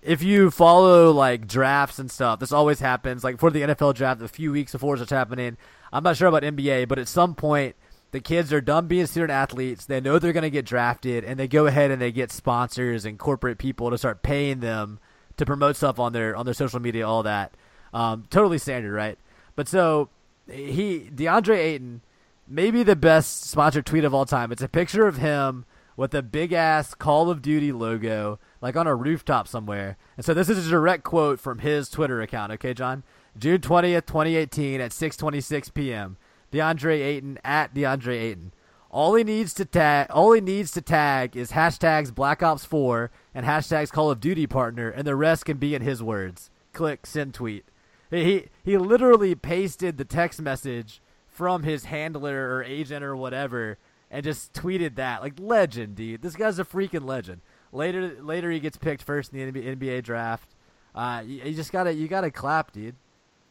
[0.02, 3.24] if you follow like drafts and stuff, this always happens.
[3.24, 5.56] Like for the NFL draft, a few weeks before it's happening.
[5.92, 7.74] I'm not sure about NBA, but at some point
[8.10, 9.84] the kids are done being student athletes.
[9.84, 13.04] They know they're going to get drafted, and they go ahead and they get sponsors
[13.04, 14.98] and corporate people to start paying them
[15.36, 17.52] to promote stuff on their on their social media, all that.
[17.92, 19.18] Um, totally standard, right?
[19.56, 20.08] But so
[20.50, 22.00] he DeAndre Ayton,
[22.46, 24.52] maybe the best sponsored tweet of all time.
[24.52, 25.64] It's a picture of him
[25.96, 29.96] with a big ass Call of Duty logo, like on a rooftop somewhere.
[30.16, 32.52] And so this is a direct quote from his Twitter account.
[32.52, 33.02] Okay, John,
[33.36, 36.16] June twentieth, twenty eighteen, at six twenty six p.m.
[36.52, 38.52] DeAndre Ayton at DeAndre Ayton.
[38.90, 43.10] All he needs to tag, all he needs to tag is hashtags Black Ops Four
[43.34, 46.50] and hashtags Call of Duty partner, and the rest can be in his words.
[46.72, 47.66] Click send tweet.
[48.10, 53.76] He he, literally pasted the text message from his handler or agent or whatever,
[54.10, 55.20] and just tweeted that.
[55.20, 56.22] Like legend, dude.
[56.22, 57.42] This guy's a freaking legend.
[57.72, 60.54] Later later he gets picked first in the NBA, NBA draft.
[60.94, 62.96] Uh, you, you just gotta you gotta clap, dude.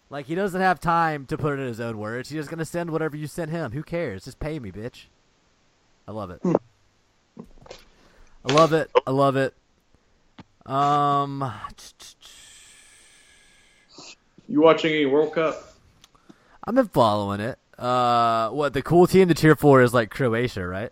[0.10, 2.30] Like he doesn't have time to put it in his own words.
[2.30, 3.72] He's just gonna send whatever you sent him.
[3.72, 4.24] Who cares?
[4.26, 5.06] Just pay me, bitch.
[6.08, 6.42] I love it.
[8.46, 8.90] I love it.
[9.06, 9.54] I love it.
[10.66, 11.52] Um,
[14.48, 15.74] You watching any World Cup?
[16.64, 17.60] I've been following it.
[17.78, 20.92] Uh, what the cool team to cheer for is like Croatia, right?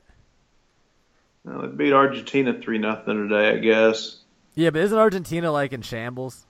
[1.46, 4.18] Well, they beat Argentina three nothing today, I guess.
[4.56, 6.46] Yeah, but isn't Argentina like in shambles?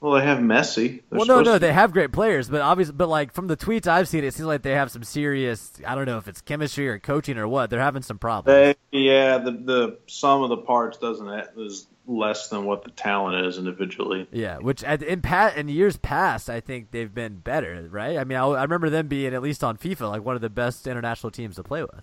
[0.00, 1.02] Well, they have Messi.
[1.08, 3.56] They're well, no, no, to- they have great players, but obviously, but like from the
[3.56, 5.72] tweets I've seen, it seems like they have some serious.
[5.86, 7.70] I don't know if it's chemistry or coaching or what.
[7.70, 8.76] They're having some problems.
[8.92, 13.46] They, yeah, the the sum of the parts doesn't is less than what the talent
[13.46, 14.28] is individually.
[14.30, 18.18] Yeah, which at, in pat in years past, I think they've been better, right?
[18.18, 20.50] I mean, I, I remember them being at least on FIFA like one of the
[20.50, 22.02] best international teams to play with.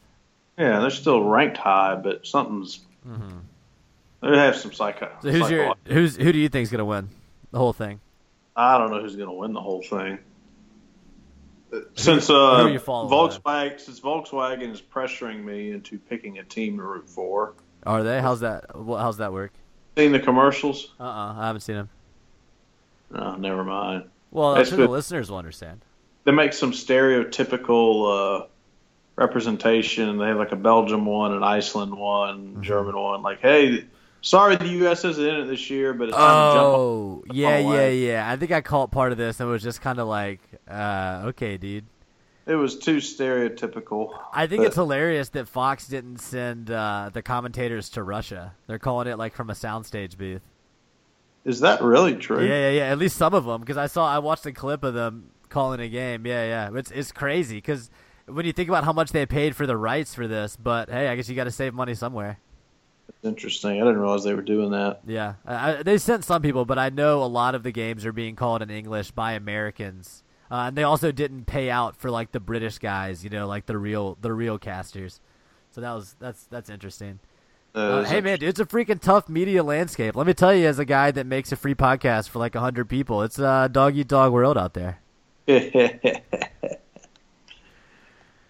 [0.58, 2.82] Yeah, they're still ranked high, but something's
[4.22, 5.06] they have some psycho.
[5.06, 5.28] Mm-hmm.
[5.28, 7.10] So who's your who's who do you think's gonna win
[7.54, 8.02] the whole thing?
[8.56, 10.20] I don't know who's going to win the whole thing.
[11.96, 12.34] Since uh,
[12.86, 17.54] Volkswagen, since Volkswagen is pressuring me into picking a team to root for.
[17.86, 18.22] Are they?
[18.22, 18.66] How's that?
[18.76, 19.54] How's that work?
[19.98, 20.92] Seen the commercials?
[21.00, 21.90] Uh uh I haven't seen them.
[23.12, 24.06] No, never mind.
[24.32, 25.82] Well, I'm That's sure the listeners will understand.
[26.26, 28.46] They make some stereotypical uh,
[29.16, 30.18] representation.
[30.18, 32.62] They have like a Belgium one, an Iceland one, Mm-hmm.
[32.62, 33.22] German one.
[33.24, 33.86] Like, hey,
[34.24, 35.06] sorry the U.S.
[35.06, 36.68] isn't in it this year, but it's time to jump.
[36.68, 38.32] Oh, yeah, yeah, yeah.
[38.32, 41.26] I think I caught part of this and it was just kind of like, uh,
[41.28, 41.86] okay, dude.
[42.46, 44.10] It was too stereotypical.
[44.34, 48.54] I think But- it's hilarious that Fox didn't send uh, the commentators to Russia.
[48.68, 50.42] They're calling it like from a soundstage booth.
[51.46, 52.42] Is that really true?
[52.42, 52.92] Yeah, yeah, yeah.
[52.92, 55.80] At least some of them, because I saw, I watched a clip of them calling
[55.82, 56.26] a game.
[56.26, 56.78] Yeah, yeah.
[56.78, 57.90] It's it's crazy because
[58.28, 61.10] when you think about how much they paid for the rights for this, but hey,
[61.10, 62.40] I guess you got to save money somewhere.
[63.24, 63.82] Interesting.
[63.82, 65.02] I didn't realize they were doing that.
[65.06, 68.12] Yeah, I, they sent some people, but I know a lot of the games are
[68.12, 72.34] being called in English by Americans, uh, and they also didn't pay out for like
[72.34, 75.22] the British guys, you know, like the real the real casters.
[75.72, 77.20] So that was that's that's interesting.
[77.74, 80.16] Uh, hey man, dude, it's a freaking tough media landscape.
[80.16, 82.90] Let me tell you, as a guy that makes a free podcast for like hundred
[82.90, 85.00] people, it's a dog eat dog world out there.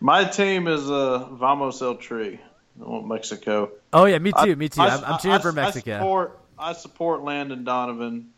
[0.01, 2.41] My team is uh, Vamos El Tri.
[2.82, 3.71] I want Mexico.
[3.91, 4.82] Oh yeah, me too, I- me too.
[4.82, 5.97] I- I, am I'm cheering I- for I Mexico.
[5.97, 8.30] support, I support Landon Donovan.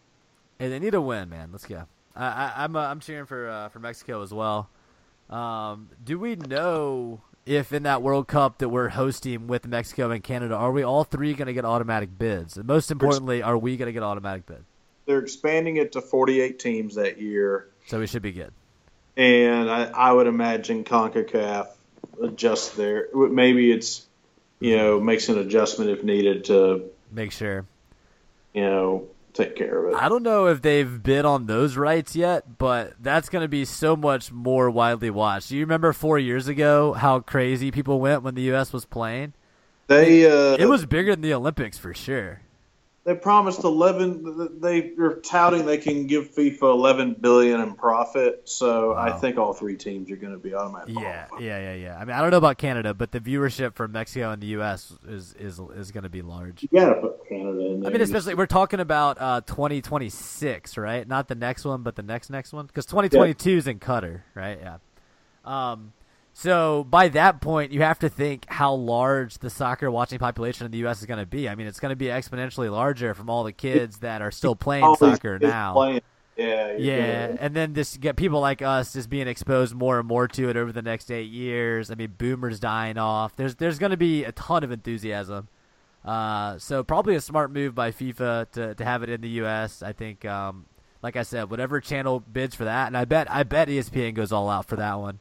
[0.59, 1.49] Hey, they need a win, man.
[1.51, 1.83] Let's go.
[2.15, 4.69] I, I, I'm uh, I'm cheering for uh, for Mexico as well.
[5.29, 10.23] Um, do we know if in that World Cup that we're hosting with Mexico and
[10.23, 12.57] Canada, are we all three going to get automatic bids?
[12.57, 14.63] And most importantly, are we going to get automatic bid?
[15.05, 18.51] They're expanding it to 48 teams that year, So we should be good.
[19.17, 21.67] and I, I would imagine Concacaf
[22.21, 23.07] adjust there.
[23.13, 24.05] Maybe it's
[24.65, 27.65] you know makes an adjustment if needed to Make sure.
[28.53, 30.01] you know take care of it.
[30.01, 33.65] I don't know if they've bid on those rights yet, but that's going to be
[33.65, 35.49] so much more widely watched.
[35.49, 38.71] Do you remember four years ago how crazy people went when the U.S.
[38.71, 39.33] was playing?
[39.87, 42.41] They uh, It was bigger than the Olympics for sure.
[43.05, 48.93] They promised 11 they are touting they can give FIFA 11 billion in profit so
[48.95, 51.45] I think all three teams are going to be automatic Yeah, qualified.
[51.45, 51.97] yeah, yeah, yeah.
[51.97, 54.91] I mean, I don't know about Canada, but the viewership from Mexico and the U.S.
[55.07, 56.63] is is is going to be large.
[56.63, 60.77] you got to put Canada in there I mean, especially we're talking about uh, 2026,
[60.77, 61.07] right?
[61.07, 64.59] Not the next one, but the next next one, because 2022 is in Qatar, right?
[64.61, 64.77] Yeah.
[65.45, 65.93] Um,
[66.37, 70.71] so by that point, you have to think how large the soccer watching population in
[70.73, 70.99] the U.S.
[70.99, 71.47] is going to be.
[71.47, 74.53] I mean, it's going to be exponentially larger from all the kids that are still
[74.53, 75.71] playing soccer now.
[75.71, 76.01] playing.
[76.35, 80.05] yeah you're Yeah, and then this get people like us just being exposed more and
[80.09, 81.89] more to it over the next eight years.
[81.89, 83.37] I mean, boomers dying off.
[83.37, 85.47] There's there's going to be a ton of enthusiasm.
[86.03, 89.81] Uh, so probably a smart move by FIFA to, to have it in the U.S.
[89.81, 90.65] I think, um,
[91.01, 94.33] like I said, whatever channel bids for that, and I bet I bet ESPN goes
[94.33, 95.19] all out for that one,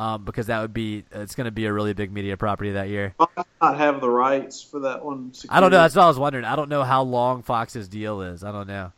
[0.00, 2.88] um, because that would be it's going to be a really big media property that
[2.88, 3.12] year.
[3.18, 5.76] Fox not have the rights for that one I don't know.
[5.76, 6.46] That's what I was wondering.
[6.46, 8.42] I don't know how long Fox's deal is.
[8.42, 8.92] I don't know.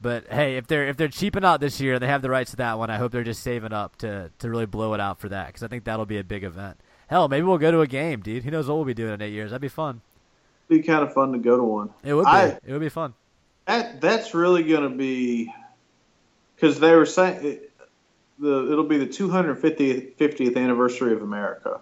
[0.00, 2.52] But hey, if they're if they're cheaping out this year and they have the rights
[2.52, 5.18] to that one, I hope they're just saving up to to really blow it out
[5.18, 6.76] for that because I think that'll be a big event.
[7.08, 8.44] Hell, maybe we'll go to a game, dude.
[8.44, 9.50] Who knows what we'll be doing in eight years?
[9.50, 10.02] That'd be fun.
[10.68, 12.30] be kind of fun to go to one It would be.
[12.30, 13.14] I- it would be fun.
[13.66, 15.52] that that's really going to be
[16.54, 17.72] because they were saying it,
[18.38, 21.80] the it'll be the 250th 50th anniversary of America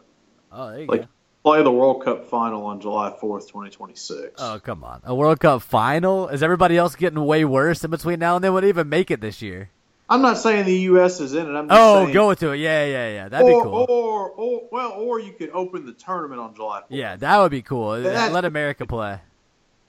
[0.51, 1.09] Oh, there you like go.
[1.45, 5.01] play the World Cup final on July 4th 2026 Oh, come on.
[5.05, 6.29] A World Cup final?
[6.29, 8.53] Is everybody else getting way worse in between now and then?
[8.53, 9.71] Would even make it this year?
[10.11, 11.21] I'm not saying the U.S.
[11.21, 11.59] is in it.
[11.59, 12.59] I'm just Oh, saying, go into it.
[12.59, 13.29] Yeah, yeah, yeah.
[13.31, 13.87] That'd or, be cool.
[13.89, 16.87] Or, or, well, or you could open the tournament on July 4th.
[16.91, 17.93] Yeah, that would be cool.
[18.03, 19.21] That- Let America play.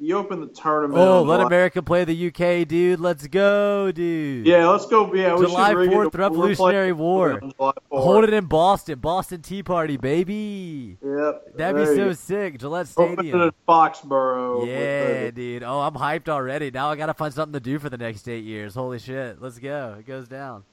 [0.05, 0.99] You open the tournament.
[0.99, 2.99] Oh, let July- America play the UK, dude.
[2.99, 4.45] Let's go, dude.
[4.45, 5.13] Yeah, let's go.
[5.13, 7.29] Yeah, we July should rig it 4th Revolutionary War.
[7.39, 8.01] playing on July 4th.
[8.03, 8.99] Hold it in Boston.
[8.99, 10.97] Boston Tea Party, baby.
[11.01, 11.55] Yep.
[11.55, 12.59] That'd be so you sick.
[12.59, 13.03] Gillette go.
[13.03, 13.41] Open it Stadium.
[13.43, 14.67] in Foxborough.
[14.67, 15.63] Yeah, dude.
[15.63, 16.69] Oh, I'm hyped already.
[16.69, 18.75] Now I gotta find something to do for the next eight years.
[18.75, 19.41] Holy shit.
[19.41, 19.95] Let's go.
[19.99, 20.63] It goes down.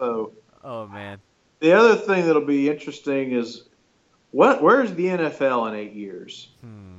[0.00, 0.32] So
[0.64, 1.18] Oh man.
[1.60, 3.68] the other thing that'll be interesting is
[4.32, 6.48] what where's the NFL in eight years?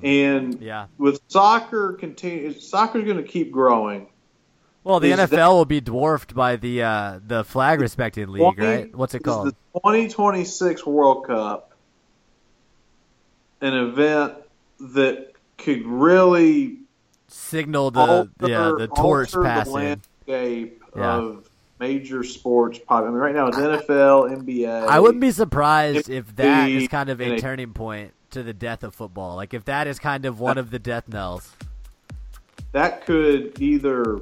[0.04, 0.64] And Hmm.
[0.64, 0.86] Yeah.
[0.98, 4.08] with soccer continue, soccer's going to keep growing.
[4.84, 8.56] Well, the Is NFL that- will be dwarfed by the uh, the flag respecting league,
[8.56, 8.96] 20 right?
[8.96, 9.48] What's it called?
[9.50, 11.74] The 2026 World Cup,
[13.62, 14.34] an event
[14.80, 16.80] that could really
[17.28, 19.72] Signal the alter, yeah the torch passing.
[19.74, 21.16] the landscape Yeah.
[21.18, 21.50] of
[21.82, 22.80] major sports.
[22.80, 24.88] pop- I mean, right now it's NFL, NBA.
[24.88, 28.54] I wouldn't be surprised if that is kind of a in turning point to the
[28.54, 29.36] death of football.
[29.36, 31.54] Like if that is kind of one of the death knells.
[32.72, 34.22] that could either.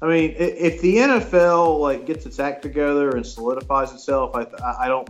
[0.00, 4.46] I mean, if the NFL like gets its act together and solidifies itself, I,
[4.78, 5.08] I don't.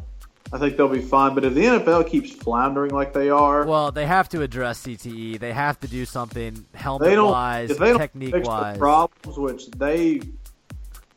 [0.51, 1.34] I think they'll be fine.
[1.34, 5.39] But if the NFL keeps floundering like they are, Well, they have to address CTE.
[5.39, 8.78] They have to do something helmet wise, if they don't technique wise.
[8.78, 10.22] problems, which they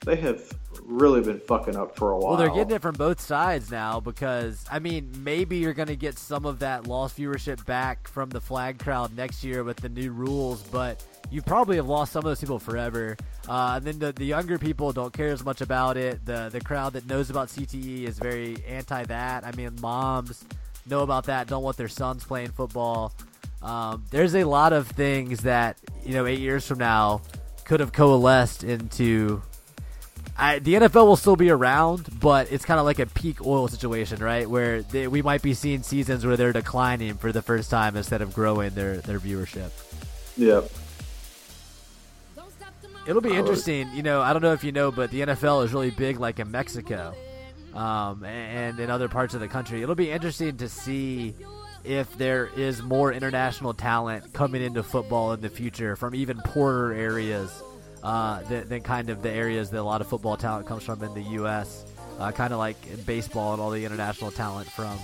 [0.05, 0.41] they have
[0.83, 2.29] really been fucking up for a while.
[2.29, 5.95] Well, they're getting it from both sides now because I mean, maybe you're going to
[5.95, 9.89] get some of that lost viewership back from the flag crowd next year with the
[9.89, 13.15] new rules, but you probably have lost some of those people forever.
[13.47, 16.25] Uh, and then the, the younger people don't care as much about it.
[16.25, 19.45] The the crowd that knows about CTE is very anti that.
[19.45, 20.43] I mean, moms
[20.87, 23.13] know about that, don't want their sons playing football.
[23.61, 27.21] Um, there's a lot of things that you know eight years from now
[27.65, 29.41] could have coalesced into
[30.41, 33.67] I, the NFL will still be around, but it's kind of like a peak oil
[33.67, 34.49] situation, right?
[34.49, 38.23] Where they, we might be seeing seasons where they're declining for the first time instead
[38.23, 39.69] of growing their, their viewership.
[40.35, 40.61] Yeah.
[43.07, 43.87] It'll be interesting.
[43.93, 46.39] You know, I don't know if you know, but the NFL is really big, like
[46.39, 47.13] in Mexico,
[47.75, 49.83] um, and in other parts of the country.
[49.83, 51.35] It'll be interesting to see
[51.83, 56.93] if there is more international talent coming into football in the future from even poorer
[56.93, 57.61] areas
[58.03, 61.03] uh, than, than kind of the areas that a lot of football talent comes from
[61.03, 61.85] in the U.S.
[62.19, 62.75] Uh, kind of like
[63.05, 64.97] baseball and all the international talent from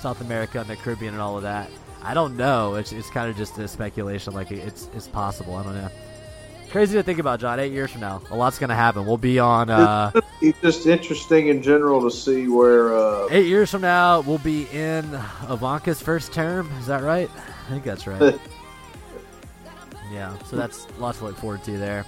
[0.00, 1.70] South America and the Caribbean and all of that.
[2.02, 2.74] I don't know.
[2.74, 4.34] It's, it's kind of just a speculation.
[4.34, 5.54] Like it's it's possible.
[5.56, 5.88] I don't know.
[6.70, 7.58] crazy to think about, John.
[7.58, 9.06] Eight years from now, a lot's gonna happen.
[9.06, 9.70] We'll be on.
[9.70, 10.10] Uh,
[10.42, 12.94] It's just interesting in general to see where.
[12.94, 15.04] Uh, eight years from now, we'll be in
[15.48, 16.70] Ivanka's first term.
[16.80, 17.30] Is that right?
[17.66, 18.38] I think that's right.
[20.12, 20.36] yeah.
[20.44, 22.04] So that's lots to look forward to there.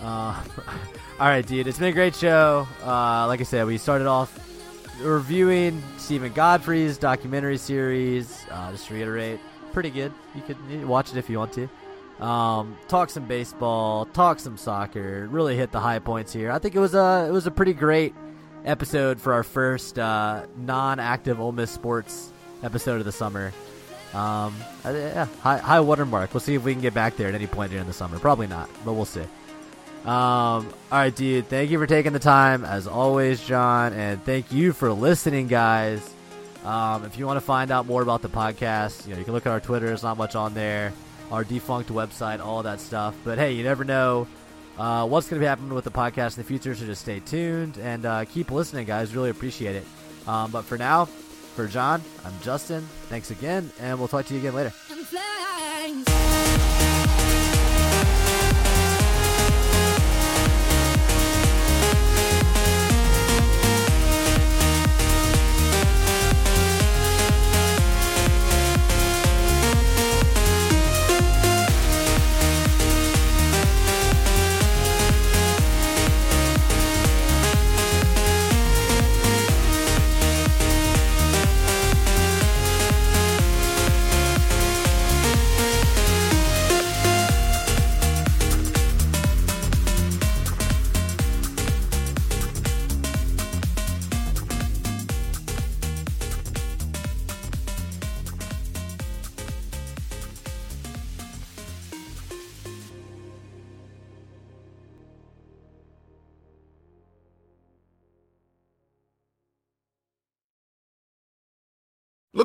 [0.00, 0.42] Uh,
[1.20, 1.66] all right, dude.
[1.66, 2.66] It's been a great show.
[2.82, 4.38] Uh, like I said, we started off
[5.00, 8.44] reviewing Steven Godfrey's documentary series.
[8.50, 9.40] Uh, just to reiterate,
[9.72, 10.12] pretty good.
[10.34, 11.68] You could watch it if you want to.
[12.24, 15.28] Um, talk some baseball, talk some soccer.
[15.30, 16.50] Really hit the high points here.
[16.50, 18.14] I think it was a it was a pretty great
[18.64, 22.32] episode for our first uh, non-active Ole Miss sports
[22.62, 23.52] episode of the summer.
[24.14, 26.32] Um, yeah, high, high watermark.
[26.34, 28.18] We'll see if we can get back there at any point during the summer.
[28.18, 29.22] Probably not, but we'll see.
[30.08, 31.48] Um, all right, dude.
[31.48, 36.00] Thank you for taking the time, as always, John, and thank you for listening, guys.
[36.64, 39.34] Um, if you want to find out more about the podcast, you know you can
[39.34, 39.84] look at our Twitter.
[39.84, 40.94] There's not much on there.
[41.30, 43.14] Our defunct website, all that stuff.
[43.22, 44.26] But hey, you never know
[44.78, 46.74] uh, what's going to be happening with the podcast in the future.
[46.74, 49.14] So just stay tuned and uh, keep listening, guys.
[49.14, 49.84] Really appreciate it.
[50.26, 52.80] Um, but for now, for John, I'm Justin.
[53.10, 54.72] Thanks again, and we'll talk to you again later.